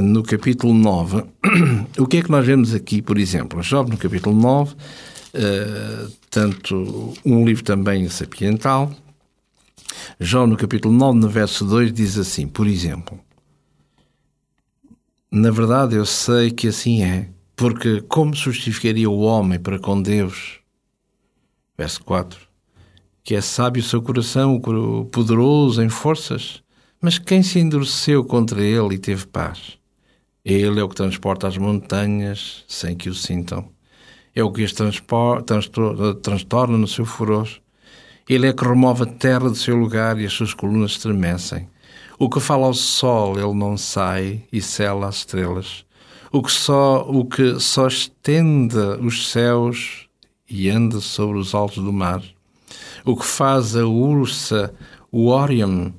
no 0.02 0.24
capítulo 0.24 0.74
9, 0.74 1.24
o 1.98 2.06
que 2.06 2.18
é 2.18 2.22
que 2.22 2.32
nós 2.32 2.46
vemos 2.46 2.74
aqui, 2.74 3.02
por 3.02 3.18
exemplo? 3.18 3.62
Job, 3.62 3.90
no 3.90 3.98
capítulo 3.98 4.36
9, 4.36 4.74
uh, 4.74 6.12
tanto 6.30 7.14
um 7.26 7.46
livro 7.46 7.64
também 7.64 8.08
sapiental. 8.10 8.92
Jó, 10.20 10.46
no 10.46 10.58
capítulo 10.58 10.94
9, 10.94 11.20
no 11.20 11.30
verso 11.30 11.66
2, 11.66 11.94
diz 11.94 12.18
assim, 12.18 12.48
por 12.48 12.68
exemplo, 12.68 13.20
Na 15.32 15.50
verdade 15.52 15.96
eu 15.96 16.06
sei 16.06 16.52
que 16.52 16.68
assim 16.68 17.04
é, 17.04 17.30
porque 17.56 18.02
como 18.02 18.34
justificaria 18.36 19.10
o 19.10 19.20
homem 19.20 19.60
para 19.60 19.80
com 19.80 20.02
Deus? 20.02 20.60
Verso 21.78 22.04
4, 22.04 22.40
que 23.24 23.36
é 23.36 23.42
sábio 23.42 23.82
o 23.82 23.86
seu 23.86 24.02
coração, 24.02 24.60
poderoso 25.12 25.82
em 25.82 25.90
forças, 25.90 26.62
mas 27.02 27.18
quem 27.18 27.44
se 27.44 27.60
endureceu 27.60 28.24
contra 28.24 28.62
ele 28.62 28.96
e 28.96 28.98
teve 28.98 29.26
paz? 29.26 29.78
Ele 30.46 30.80
é 30.80 30.84
o 30.84 30.88
que 30.88 30.96
transporta 30.96 31.48
as 31.48 31.58
montanhas 31.58 32.64
sem 32.68 32.96
que 32.96 33.10
o 33.10 33.16
sintam 33.16 33.76
é 34.36 34.44
o 34.44 34.52
que 34.52 34.64
as 34.64 34.74
transtorna 36.22 36.78
no 36.78 36.88
seu 36.88 37.06
furor. 37.06 37.48
Ele 38.28 38.48
é 38.48 38.54
que 38.54 38.66
remove 38.66 39.04
a 39.04 39.06
terra 39.06 39.50
do 39.50 39.56
seu 39.56 39.78
lugar 39.78 40.20
e 40.20 40.26
as 40.26 40.34
suas 40.34 40.54
colunas 40.54 40.92
estremecem. 40.92 41.70
O 42.20 42.30
que 42.30 42.40
fala 42.40 42.66
ao 42.66 42.74
sol, 42.74 43.40
ele 43.40 43.54
não 43.54 43.78
sai 43.78 44.44
e 44.52 44.62
cela 44.62 45.08
as 45.08 45.18
estrelas. 45.18 45.86
O 46.32 46.44
que 46.44 46.52
só, 46.52 47.08
o 47.08 47.24
que 47.24 47.60
só 47.60 47.88
estende 47.88 48.78
os 49.02 49.32
céus 49.32 50.08
e 50.50 50.70
anda 50.70 51.00
sobre 51.00 51.38
os 51.38 51.54
altos 51.54 51.82
do 51.82 51.94
mar. 51.94 52.22
O 53.06 53.16
que 53.16 53.26
faz 53.26 53.76
a 53.76 53.86
Ursa, 53.86 54.74
o 55.12 55.28
Orion, 55.28 55.92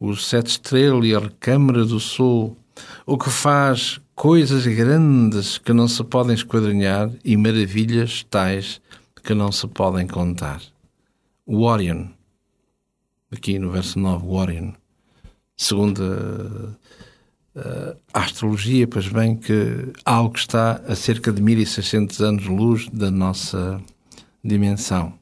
o 0.00 0.16
Sete 0.16 0.48
Estrela 0.48 1.06
e 1.06 1.14
a 1.14 1.20
Recâmara 1.20 1.84
do 1.84 2.00
Sul. 2.00 2.56
O 3.06 3.18
que 3.18 3.30
faz 3.30 4.00
coisas 4.14 4.66
grandes 4.66 5.58
que 5.58 5.72
não 5.72 5.88
se 5.88 6.02
podem 6.04 6.34
esquadrinhar 6.34 7.10
e 7.24 7.36
maravilhas 7.36 8.24
tais 8.30 8.80
que 9.22 9.34
não 9.34 9.50
se 9.50 9.66
podem 9.66 10.06
contar. 10.06 10.60
O 11.46 11.62
Orion, 11.62 12.06
aqui 13.30 13.58
no 13.58 13.70
verso 13.70 13.98
9, 13.98 14.26
o 14.26 14.32
Orion, 14.34 14.72
segundo 15.56 16.76
a, 17.56 17.96
a 18.12 18.20
astrologia, 18.20 18.86
pois 18.86 19.08
bem, 19.08 19.36
que 19.36 19.92
algo 20.04 20.36
está 20.36 20.82
a 20.86 20.94
cerca 20.94 21.32
de 21.32 21.42
1600 21.42 22.20
anos-luz 22.20 22.88
da 22.90 23.10
nossa 23.10 23.80
dimensão. 24.42 25.14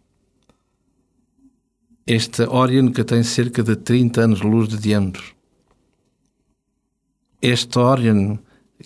Este 2.07 2.43
Orion 2.43 2.91
que 2.91 3.05
tem 3.05 3.23
cerca 3.23 3.63
de 3.63 3.77
30 3.77 4.21
anos-luz 4.23 4.69
de 4.69 4.79
diâmetro. 4.79 5.42
Este 7.43 7.79
Orion 7.79 8.39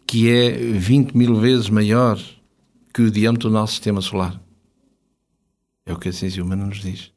que 0.06 0.30
é 0.30 0.50
20 0.50 1.16
mil 1.16 1.36
vezes 1.36 1.68
maior 1.68 2.18
que 2.92 3.02
o 3.02 3.10
diâmetro 3.10 3.48
do 3.48 3.52
nosso 3.52 3.74
sistema 3.74 4.00
solar. 4.00 4.40
É 5.84 5.92
o 5.92 5.98
que 5.98 6.08
a 6.08 6.12
ciência 6.12 6.42
humana 6.42 6.66
nos 6.66 6.80
diz. 6.80 7.12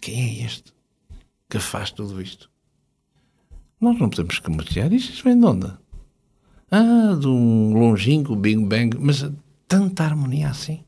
Quem 0.00 0.40
é 0.40 0.44
este 0.44 0.72
que 1.48 1.58
faz 1.58 1.90
tudo 1.90 2.20
isto? 2.22 2.50
Nós 3.80 3.98
não 3.98 4.08
podemos 4.08 4.38
comerciar 4.38 4.92
isto. 4.92 5.12
Isto 5.12 5.24
vem 5.24 5.38
de 5.38 5.44
onde? 5.44 5.72
Ah, 6.70 7.16
de 7.18 7.26
um 7.26 7.74
longínquo 7.74 8.36
Big 8.36 8.64
Bang, 8.64 8.96
mas 8.98 9.28
tanta 9.66 10.04
harmonia 10.04 10.50
assim. 10.50 10.84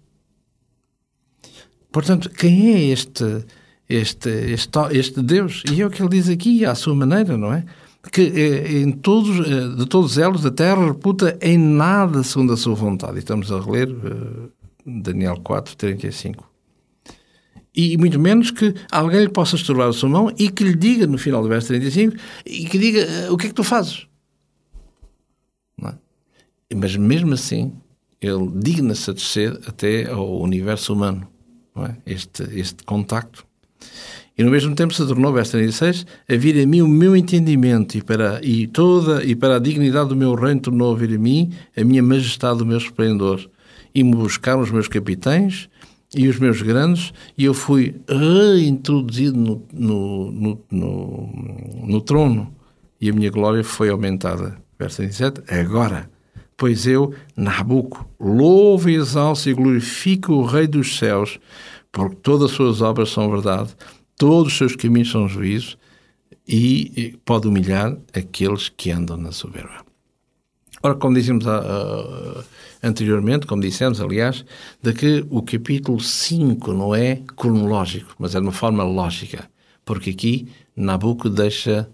Portanto, 1.90 2.30
quem 2.30 2.72
é 2.72 2.80
este, 2.84 3.44
este, 3.88 4.28
este, 4.28 4.78
este 4.92 5.22
Deus? 5.22 5.62
E 5.70 5.82
é 5.82 5.86
o 5.86 5.90
que 5.90 6.00
ele 6.00 6.08
diz 6.08 6.28
aqui, 6.28 6.64
à 6.64 6.74
sua 6.74 6.94
maneira, 6.94 7.36
não 7.36 7.52
é? 7.52 7.64
Que 8.10 8.22
eh, 8.22 8.80
em 8.80 8.90
todos, 8.90 9.46
eh, 9.46 9.76
de 9.76 9.86
todos 9.86 10.18
eles 10.18 10.44
a 10.44 10.50
terra 10.50 10.86
reputa 10.86 11.38
em 11.40 11.56
nada 11.56 12.22
segundo 12.22 12.52
a 12.52 12.56
sua 12.56 12.74
vontade. 12.74 13.16
E 13.16 13.18
estamos 13.20 13.52
a 13.52 13.60
reler 13.60 13.90
uh, 13.90 14.50
Daniel 14.84 15.36
4, 15.40 15.76
35. 15.76 16.50
E 17.74 17.96
muito 17.96 18.18
menos 18.18 18.50
que 18.50 18.74
alguém 18.90 19.20
lhe 19.20 19.28
possa 19.28 19.56
estourar 19.56 19.88
a 19.88 19.92
sua 19.92 20.08
mão 20.08 20.32
e 20.38 20.50
que 20.50 20.64
lhe 20.64 20.74
diga 20.74 21.06
no 21.06 21.16
final 21.16 21.42
do 21.42 21.48
verso 21.48 21.68
35 21.68 22.16
e 22.44 22.66
que 22.66 22.76
diga 22.76 23.32
o 23.32 23.36
que 23.36 23.46
é 23.46 23.48
que 23.48 23.54
tu 23.54 23.64
fazes. 23.64 24.06
É? 25.82 25.94
Mas 26.74 26.96
mesmo 26.96 27.32
assim, 27.32 27.72
ele 28.20 28.50
digna-se 28.56 29.10
a 29.10 29.14
descer 29.14 29.58
até 29.66 30.10
ao 30.10 30.40
universo 30.40 30.92
humano. 30.92 31.26
É? 31.76 32.12
Este, 32.12 32.42
este 32.58 32.84
contacto 32.84 33.46
e 34.36 34.42
no 34.42 34.50
mesmo 34.50 34.74
tempo 34.74 34.94
se 34.94 35.06
tornou, 35.06 35.32
verso 35.32 35.52
36, 35.52 36.06
a 36.28 36.36
vir 36.36 36.62
a 36.62 36.66
mim 36.66 36.80
o 36.80 36.88
meu 36.88 37.14
entendimento 37.14 37.98
e 37.98 38.02
para, 38.02 38.40
e 38.42 38.66
toda, 38.66 39.22
e 39.24 39.34
para 39.34 39.56
a 39.56 39.58
dignidade 39.58 40.08
do 40.08 40.16
meu 40.16 40.34
reino 40.34 40.60
tornou 40.60 40.94
a 40.94 40.98
vir 40.98 41.14
a 41.14 41.18
mim 41.18 41.52
a 41.76 41.84
minha 41.84 42.02
majestade, 42.02 42.62
o 42.62 42.66
meu 42.66 42.78
esplendor. 42.78 43.46
E 43.94 44.02
me 44.02 44.14
buscaram 44.14 44.60
os 44.62 44.70
meus 44.70 44.88
capitães 44.88 45.68
e 46.16 46.28
os 46.28 46.38
meus 46.38 46.62
grandes 46.62 47.12
e 47.36 47.44
eu 47.44 47.52
fui 47.52 47.94
reintroduzido 48.08 49.38
no, 49.38 49.62
no, 49.70 50.32
no, 50.32 50.58
no, 50.70 51.86
no 51.86 52.00
trono 52.00 52.54
e 52.98 53.10
a 53.10 53.12
minha 53.12 53.30
glória 53.30 53.62
foi 53.62 53.90
aumentada. 53.90 54.56
Verso 54.78 54.96
37, 54.98 55.42
agora, 55.52 56.10
pois 56.56 56.86
eu, 56.86 57.12
Nabuco, 57.36 58.08
louvo 58.18 58.88
e 58.88 58.94
exalço 58.94 59.50
e 59.50 59.54
glorifico 59.54 60.32
o 60.32 60.44
Rei 60.44 60.66
dos 60.66 60.96
céus, 60.96 61.38
porque 61.90 62.16
todas 62.16 62.50
as 62.50 62.56
suas 62.56 62.80
obras 62.80 63.10
são 63.10 63.30
verdade 63.30 63.76
todos 64.22 64.52
os 64.52 64.56
seus 64.56 64.76
caminhos 64.76 65.10
são 65.10 65.28
juízo 65.28 65.76
e 66.46 67.18
pode 67.24 67.48
humilhar 67.48 67.96
aqueles 68.14 68.68
que 68.68 68.92
andam 68.92 69.16
na 69.16 69.32
soberba. 69.32 69.84
Ora, 70.80 70.94
como 70.94 71.16
dizíamos 71.16 71.44
uh, 71.44 72.44
anteriormente, 72.80 73.48
como 73.48 73.60
dissemos, 73.60 74.00
aliás, 74.00 74.44
de 74.80 74.92
que 74.92 75.26
o 75.28 75.42
capítulo 75.42 75.98
5 75.98 76.72
não 76.72 76.94
é 76.94 77.20
cronológico, 77.36 78.14
mas 78.16 78.36
é 78.36 78.38
de 78.38 78.46
uma 78.46 78.52
forma 78.52 78.84
lógica, 78.84 79.50
porque 79.84 80.10
aqui 80.10 80.46
Nabucco 80.76 81.28
deixa 81.28 81.88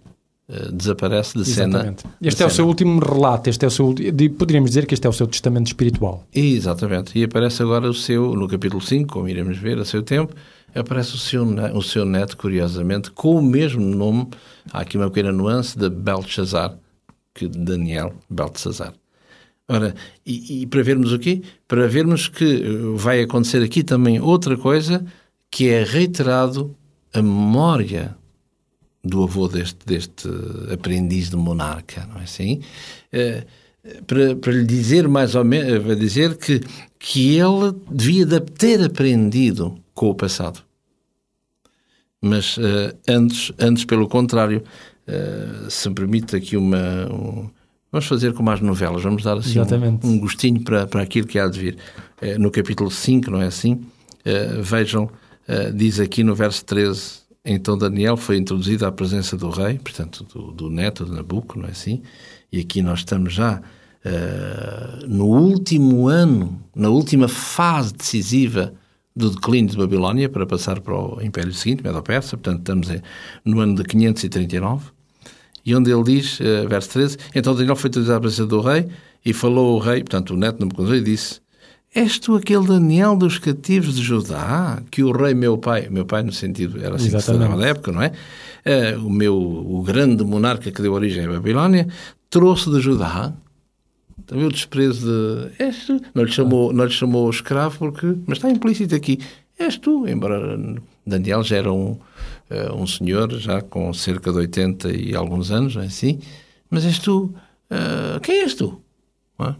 Uh, 0.51 0.73
desaparece 0.73 1.35
de 1.35 1.43
Exatamente. 1.43 2.01
cena. 2.01 2.14
Este 2.23 2.37
é 2.37 2.38
cena. 2.38 2.49
o 2.49 2.51
seu 2.51 2.67
último 2.67 3.01
relato, 3.01 3.51
este 3.51 3.67
é 3.67 3.69
o 3.69 3.71
seu, 3.71 3.95
poderíamos 4.38 4.71
dizer 4.71 4.87
que 4.87 4.95
este 4.95 5.07
é 5.07 5.11
o 5.11 5.12
seu 5.12 5.27
testamento 5.27 5.67
espiritual. 5.67 6.27
Exatamente. 6.35 7.19
E 7.19 7.25
aparece 7.25 7.62
agora 7.62 7.87
o 7.87 7.93
seu, 7.93 8.35
no 8.35 8.49
capítulo 8.49 8.81
5, 8.81 9.12
como 9.12 9.29
iremos 9.29 9.59
ver 9.59 9.79
a 9.79 9.85
seu 9.85 10.03
tempo, 10.03 10.35
aparece 10.75 11.15
o 11.15 11.19
seu, 11.19 11.45
o 11.75 11.83
seu 11.83 12.05
neto, 12.05 12.37
curiosamente, 12.37 13.11
com 13.11 13.37
o 13.37 13.43
mesmo 13.43 13.85
nome. 13.85 14.29
Há 14.73 14.81
aqui 14.81 14.97
uma 14.97 15.09
pequena 15.09 15.33
nuance 15.33 15.79
de 15.79 15.89
Belshazzar, 15.89 16.79
que 17.35 17.49
Daniel 17.49 18.15
Belshazzar. 18.29 18.93
Ora, 19.69 19.95
e, 20.25 20.63
e, 20.63 20.67
para 20.67 20.83
vermos 20.83 21.13
o 21.13 21.19
quê? 21.19 21.43
Para 21.67 21.87
vermos 21.87 22.27
que 22.27 22.45
uh, 22.45 22.97
vai 22.97 23.21
acontecer 23.21 23.63
aqui 23.63 23.83
também 23.83 24.19
outra 24.19 24.57
coisa, 24.57 25.05
que 25.51 25.69
é 25.69 25.85
reiterado 25.85 26.75
a 27.13 27.21
memória 27.21 28.17
do 29.05 29.23
avô 29.23 29.47
deste, 29.47 29.79
deste 29.85 30.29
aprendiz 30.73 31.29
de 31.29 31.37
monarca, 31.37 32.07
não 32.07 32.21
é 32.21 32.25
assim? 32.25 32.61
Uh, 33.13 33.47
para, 34.07 34.37
para 34.37 34.53
lhe 34.53 34.65
dizer 34.65 35.07
mais 35.07 35.35
ou 35.35 35.45
menos, 35.45 35.83
vai 35.85 35.97
dizer 35.97 36.37
que, 36.37 36.61
que 36.99 37.37
ele 37.37 37.75
devia 37.91 38.41
ter 38.41 38.83
aprendido 38.83 39.79
com 39.99 40.09
o 40.09 40.15
passado. 40.15 40.61
Mas 42.23 42.57
uh, 42.57 42.97
antes, 43.09 43.53
antes, 43.59 43.85
pelo 43.85 44.09
contrário, 44.09 44.63
uh, 45.09 45.69
se 45.69 45.89
me 45.89 45.95
permite 45.95 46.37
aqui 46.37 46.57
uma. 46.57 46.79
Um, 47.13 47.51
vamos 47.91 48.07
fazer 48.07 48.33
como 48.33 48.49
as 48.51 48.61
novelas, 48.61 49.03
vamos 49.03 49.25
dar 49.25 49.37
assim 49.37 49.59
um, 49.59 49.99
um, 50.05 50.21
gostinho 50.21 50.63
para, 50.63 50.87
para 50.87 51.03
aquilo 51.03 51.27
que 51.27 51.39
há 51.39 51.49
de 51.49 51.59
vir. 51.59 51.79
Uh, 52.23 52.39
no 52.39 52.51
capítulo 52.51 52.91
5, 52.91 53.31
não 53.31 53.43
é 53.43 53.47
assim? 53.47 53.85
vejam, 54.61 55.09
diz 55.75 55.99
aqui 55.99 56.23
no 56.23 56.35
verso 56.35 56.63
13: 56.67 57.21
Então 57.43 57.79
Daniel 57.79 58.15
foi 58.15 58.37
introduzido 58.37 58.85
à 58.85 58.93
presença 58.93 59.39
do 59.39 59.49
rei, 59.49 59.79
portanto, 59.79 60.23
do, 60.25 60.53
do 60.53 60.69
neto 60.69 61.07
de 61.07 61.13
Nabucco, 61.13 61.59
não 61.59 61.67
é 61.67 61.71
assim? 61.71 62.03
E 62.53 62.61
aqui 62.61 62.83
nós 62.83 62.99
estamos 62.99 63.33
já 63.33 63.63
no 65.07 65.25
último 65.25 66.09
ano, 66.09 66.63
na 66.77 66.91
última 66.91 67.27
fase 67.27 67.95
decisiva 67.95 68.75
do 69.19 69.31
declínio 69.31 69.71
de 69.71 69.77
Babilónia 69.77 70.29
para 70.29 70.47
passar 70.47 70.81
para 70.81 70.95
o 70.95 71.21
Império 71.23 71.53
seguinte, 71.53 71.83
Medo-Persa, 71.83 72.37
portanto 72.37 72.61
estamos 72.61 72.89
no 73.45 73.61
ano 73.61 73.75
de 73.75 73.85
539, 73.85 74.87
e 75.67 75.75
onde 75.75 75.91
ele 75.91 76.03
diz, 76.05 76.41
uh, 76.41 76.69
verso 76.69 76.91
13, 76.91 77.19
então 77.35 77.55
Daniel 77.55 77.77
foi 77.77 77.91
trazido 77.91 78.15
à 78.15 78.21
presença 78.21 78.47
do 78.47 78.61
rei 78.61 78.89
e 79.25 79.33
falou 79.33 79.75
ao 79.75 79.79
rei, 79.79 80.01
portanto 80.01 80.35
o 80.35 80.37
neto 80.37 80.61
Nabucodonosor, 80.61 80.97
e 80.97 81.03
disse, 81.03 81.41
és 81.95 82.19
tu 82.19 82.37
aquele 82.37 82.67
Daniel 82.67 83.17
dos 83.17 83.39
cativos 83.39 83.97
de 83.97 84.03
Judá, 84.03 84.81
que 84.91 85.03
o 85.03 85.11
rei 85.11 85.35
meu 85.35 85.59
pai, 85.59 85.89
meu 85.91 86.07
pai 86.07 86.23
no 86.23 86.33
sentido, 86.33 86.79
era 86.79 86.97
assim 86.97 87.09
Exatamente. 87.09 87.47
que 87.47 87.53
se 87.53 87.61
na 87.61 87.67
época, 87.67 87.93
não 87.93 88.03
é? 88.03 88.13
Uh, 88.65 89.07
o 89.07 89.11
meu, 89.11 89.37
o 89.37 89.83
grande 89.83 90.23
monarca 90.25 90.71
que 90.71 90.81
deu 90.81 90.93
origem 90.93 91.25
à 91.25 91.29
Babilónia, 91.29 91.89
trouxe 92.31 92.71
de 92.71 92.81
Judá, 92.81 93.33
também 94.29 94.45
o 94.45 94.53
desprezo 94.53 95.09
de 95.09 95.64
és 95.64 95.87
tu. 95.87 95.99
Não 96.14 96.23
lhe 96.23 96.31
chamou, 96.31 96.71
não 96.71 96.85
lhe 96.85 96.91
chamou 96.91 97.31
escravo 97.31 97.79
porque. 97.79 98.14
Mas 98.27 98.37
está 98.37 98.51
implícito 98.51 98.95
aqui. 98.95 99.19
És 99.59 99.79
tu. 99.79 100.07
Embora 100.07 100.59
Daniel 101.07 101.43
já 101.43 101.57
era 101.57 101.73
um, 101.73 101.93
uh, 101.93 102.75
um 102.77 102.87
senhor, 102.87 103.33
já 103.38 103.62
com 103.62 103.93
cerca 103.95 104.31
de 104.31 104.37
80 104.37 104.93
e 104.93 105.17
alguns 105.17 105.51
anos, 105.51 105.75
não 105.75 105.83
é 105.83 105.87
assim? 105.87 106.21
Mas 106.69 106.85
és 106.85 106.99
tu. 106.99 107.35
Uh, 107.71 108.21
quem 108.23 108.43
és 108.43 108.55
tu? 108.55 108.79
Não, 109.38 109.49
é? 109.49 109.57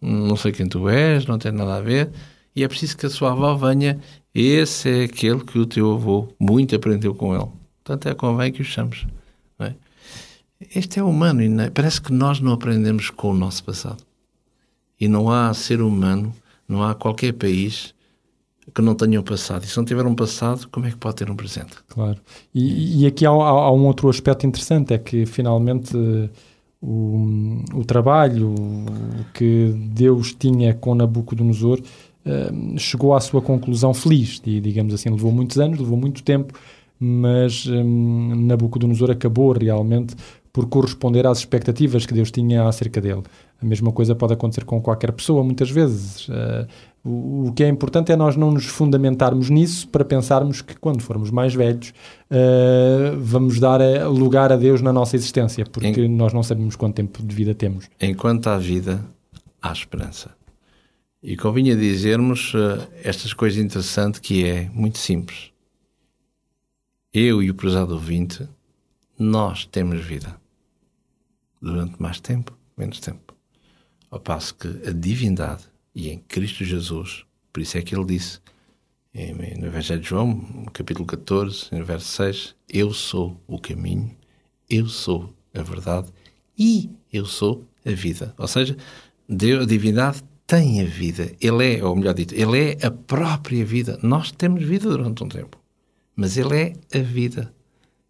não 0.00 0.36
sei 0.36 0.52
quem 0.52 0.68
tu 0.68 0.88
és, 0.88 1.26
não 1.26 1.36
tem 1.36 1.50
nada 1.50 1.74
a 1.74 1.80
ver. 1.80 2.08
E 2.54 2.62
é 2.62 2.68
preciso 2.68 2.96
que 2.96 3.06
a 3.06 3.10
sua 3.10 3.32
avó 3.32 3.56
venha. 3.56 3.98
Esse 4.32 4.88
é 4.88 5.04
aquele 5.04 5.40
que 5.40 5.58
o 5.58 5.66
teu 5.66 5.92
avô 5.92 6.28
muito 6.38 6.76
aprendeu 6.76 7.16
com 7.16 7.34
ele. 7.34 7.50
Portanto, 7.82 8.06
é 8.06 8.14
convém 8.14 8.52
que 8.52 8.62
o 8.62 8.64
chames. 8.64 9.06
É? 10.60 10.78
Este 10.78 10.98
é 10.98 11.02
humano 11.02 11.42
e 11.42 11.70
parece 11.70 12.00
que 12.00 12.12
nós 12.12 12.40
não 12.40 12.52
aprendemos 12.52 13.10
com 13.10 13.30
o 13.30 13.34
nosso 13.34 13.64
passado. 13.64 14.02
E 15.00 15.08
não 15.08 15.30
há 15.30 15.52
ser 15.54 15.80
humano, 15.80 16.34
não 16.68 16.82
há 16.82 16.94
qualquer 16.94 17.32
país 17.32 17.94
que 18.74 18.82
não 18.82 18.94
tenha 18.94 19.20
um 19.20 19.22
passado. 19.22 19.64
E 19.64 19.66
se 19.66 19.76
não 19.76 19.84
tiver 19.84 20.06
um 20.06 20.14
passado, 20.14 20.68
como 20.70 20.86
é 20.86 20.90
que 20.90 20.96
pode 20.96 21.16
ter 21.16 21.30
um 21.30 21.36
presente? 21.36 21.76
Claro. 21.88 22.18
E, 22.54 23.02
e 23.02 23.06
aqui 23.06 23.26
há, 23.26 23.30
há, 23.30 23.72
um 23.72 23.86
outro 23.86 24.08
aspecto 24.08 24.46
interessante, 24.46 24.92
é 24.94 24.98
que 24.98 25.26
finalmente 25.26 25.96
o, 26.80 27.62
o 27.74 27.84
trabalho 27.84 28.54
que 29.34 29.74
Deus 29.92 30.34
tinha 30.34 30.74
com 30.74 30.94
Nabucodonosor 30.94 31.80
uh, 31.80 32.78
chegou 32.78 33.14
à 33.14 33.20
sua 33.20 33.42
conclusão 33.42 33.92
feliz, 33.92 34.40
e, 34.46 34.60
digamos 34.60 34.94
assim, 34.94 35.10
levou 35.10 35.32
muitos 35.32 35.58
anos, 35.58 35.78
levou 35.78 35.96
muito 35.96 36.22
tempo, 36.22 36.54
mas 36.98 37.66
um, 37.66 38.34
Nabucodonosor 38.46 39.10
acabou 39.10 39.52
realmente 39.52 40.14
por 40.52 40.68
corresponder 40.68 41.26
às 41.26 41.38
expectativas 41.38 42.04
que 42.04 42.14
Deus 42.14 42.30
tinha 42.30 42.66
acerca 42.66 43.00
dele. 43.00 43.22
A 43.62 43.64
mesma 43.64 43.92
coisa 43.92 44.14
pode 44.14 44.32
acontecer 44.32 44.64
com 44.64 44.80
qualquer 44.80 45.12
pessoa, 45.12 45.44
muitas 45.44 45.70
vezes. 45.70 46.28
Uh, 46.28 46.66
o, 47.04 47.48
o, 47.48 47.52
que 47.52 47.62
é 47.62 47.68
importante 47.68 48.10
é 48.10 48.16
nós 48.16 48.36
não 48.36 48.50
nos 48.50 48.66
fundamentarmos 48.66 49.48
nisso 49.48 49.86
para 49.88 50.04
pensarmos 50.04 50.60
que 50.60 50.76
quando 50.76 51.02
formos 51.02 51.30
mais 51.30 51.54
velhos 51.54 51.90
uh, 52.30 53.16
vamos 53.18 53.60
dar 53.60 53.80
eh, 53.80 54.04
lugar 54.04 54.52
a 54.52 54.56
Deus 54.56 54.82
na 54.82 54.92
nossa 54.92 55.16
existência, 55.16 55.64
porque 55.64 55.88
em, 55.88 56.08
nós 56.08 56.32
não 56.32 56.42
sabemos 56.42 56.74
quanto 56.74 56.96
tempo 56.96 57.22
de 57.22 57.34
vida 57.34 57.54
temos. 57.54 57.88
Enquanto 58.00 58.48
há 58.48 58.58
vida, 58.58 59.04
há 59.62 59.72
esperança. 59.72 60.30
E 61.22 61.36
convinha 61.36 61.76
dizermos 61.76 62.54
uh, 62.54 62.88
estas 63.04 63.32
coisas 63.32 63.62
interessantes 63.62 64.20
que 64.20 64.44
é 64.44 64.70
muito 64.72 64.98
simples. 64.98 65.50
Eu 67.12 67.42
e 67.42 67.50
o 67.50 67.54
prezado 67.54 67.92
ouvinte, 67.92 68.48
nós 69.18 69.66
temos 69.66 70.00
vida 70.02 70.39
durante 71.60 72.00
mais 72.00 72.20
tempo, 72.20 72.56
menos 72.76 73.00
tempo. 73.00 73.34
Ao 74.10 74.18
passo 74.18 74.54
que 74.54 74.68
a 74.88 74.92
divindade, 74.92 75.64
e 75.94 76.08
em 76.08 76.18
Cristo 76.18 76.64
Jesus, 76.64 77.24
por 77.52 77.60
isso 77.60 77.78
é 77.78 77.82
que 77.82 77.94
ele 77.94 78.04
disse 78.04 78.40
no 79.58 79.66
Evangelho 79.66 80.00
de 80.00 80.08
João, 80.08 80.66
capítulo 80.72 81.04
14, 81.04 81.66
no 81.72 81.84
verso 81.84 82.06
6, 82.06 82.54
Eu 82.68 82.92
sou 82.92 83.40
o 83.46 83.58
caminho, 83.58 84.16
eu 84.68 84.86
sou 84.86 85.34
a 85.52 85.62
verdade 85.62 86.08
e 86.56 86.90
eu 87.12 87.26
sou 87.26 87.66
a 87.84 87.90
vida. 87.90 88.32
Ou 88.38 88.46
seja, 88.46 88.76
Deus, 89.28 89.64
a 89.64 89.66
divindade 89.66 90.22
tem 90.46 90.80
a 90.80 90.84
vida. 90.84 91.32
Ele 91.40 91.76
é, 91.76 91.84
ou 91.84 91.96
melhor 91.96 92.14
dito, 92.14 92.34
ele 92.34 92.72
é 92.72 92.86
a 92.86 92.90
própria 92.90 93.64
vida. 93.64 93.98
Nós 94.02 94.30
temos 94.30 94.62
vida 94.62 94.88
durante 94.88 95.24
um 95.24 95.28
tempo, 95.28 95.58
mas 96.14 96.36
ele 96.36 96.56
é 96.56 96.98
a 96.98 97.02
vida. 97.02 97.52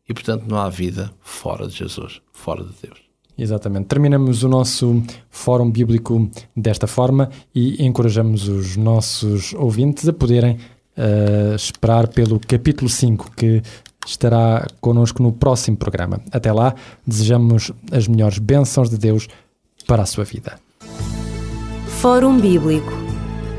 E, 0.09 0.13
portanto, 0.13 0.45
não 0.47 0.59
há 0.59 0.69
vida 0.69 1.15
fora 1.21 1.67
de 1.67 1.77
Jesus, 1.77 2.21
fora 2.33 2.65
de 2.65 2.73
Deus. 2.83 3.10
Exatamente. 3.41 3.87
Terminamos 3.87 4.43
o 4.43 4.49
nosso 4.51 5.03
fórum 5.31 5.71
bíblico 5.71 6.31
desta 6.55 6.87
forma 6.87 7.31
e 7.55 7.83
encorajamos 7.83 8.47
os 8.49 8.77
nossos 8.77 9.55
ouvintes 9.55 10.07
a 10.07 10.13
poderem 10.13 10.59
uh, 10.99 11.55
esperar 11.55 12.09
pelo 12.09 12.39
capítulo 12.39 12.91
5, 12.91 13.31
que 13.35 13.63
estará 14.07 14.67
connosco 14.79 15.23
no 15.23 15.33
próximo 15.33 15.79
programa. 15.79 16.21
Até 16.31 16.53
lá, 16.53 16.75
desejamos 17.07 17.73
as 17.91 18.07
melhores 18.07 18.39
bênçãos 18.39 18.91
de 18.91 18.99
Deus 18.99 19.27
para 19.87 20.03
a 20.03 20.07
sua 20.07 20.25
vida. 20.25 20.61
Fórum 21.87 22.39
Bíblico 22.39 22.93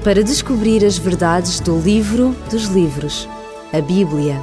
para 0.03 0.23
descobrir 0.23 0.85
as 0.85 0.99
verdades 0.99 1.59
do 1.59 1.79
livro 1.79 2.35
dos 2.51 2.65
livros, 2.65 3.27
a 3.73 3.81
Bíblia. 3.81 4.39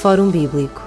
Fórum 0.00 0.30
Bíblico 0.30 0.85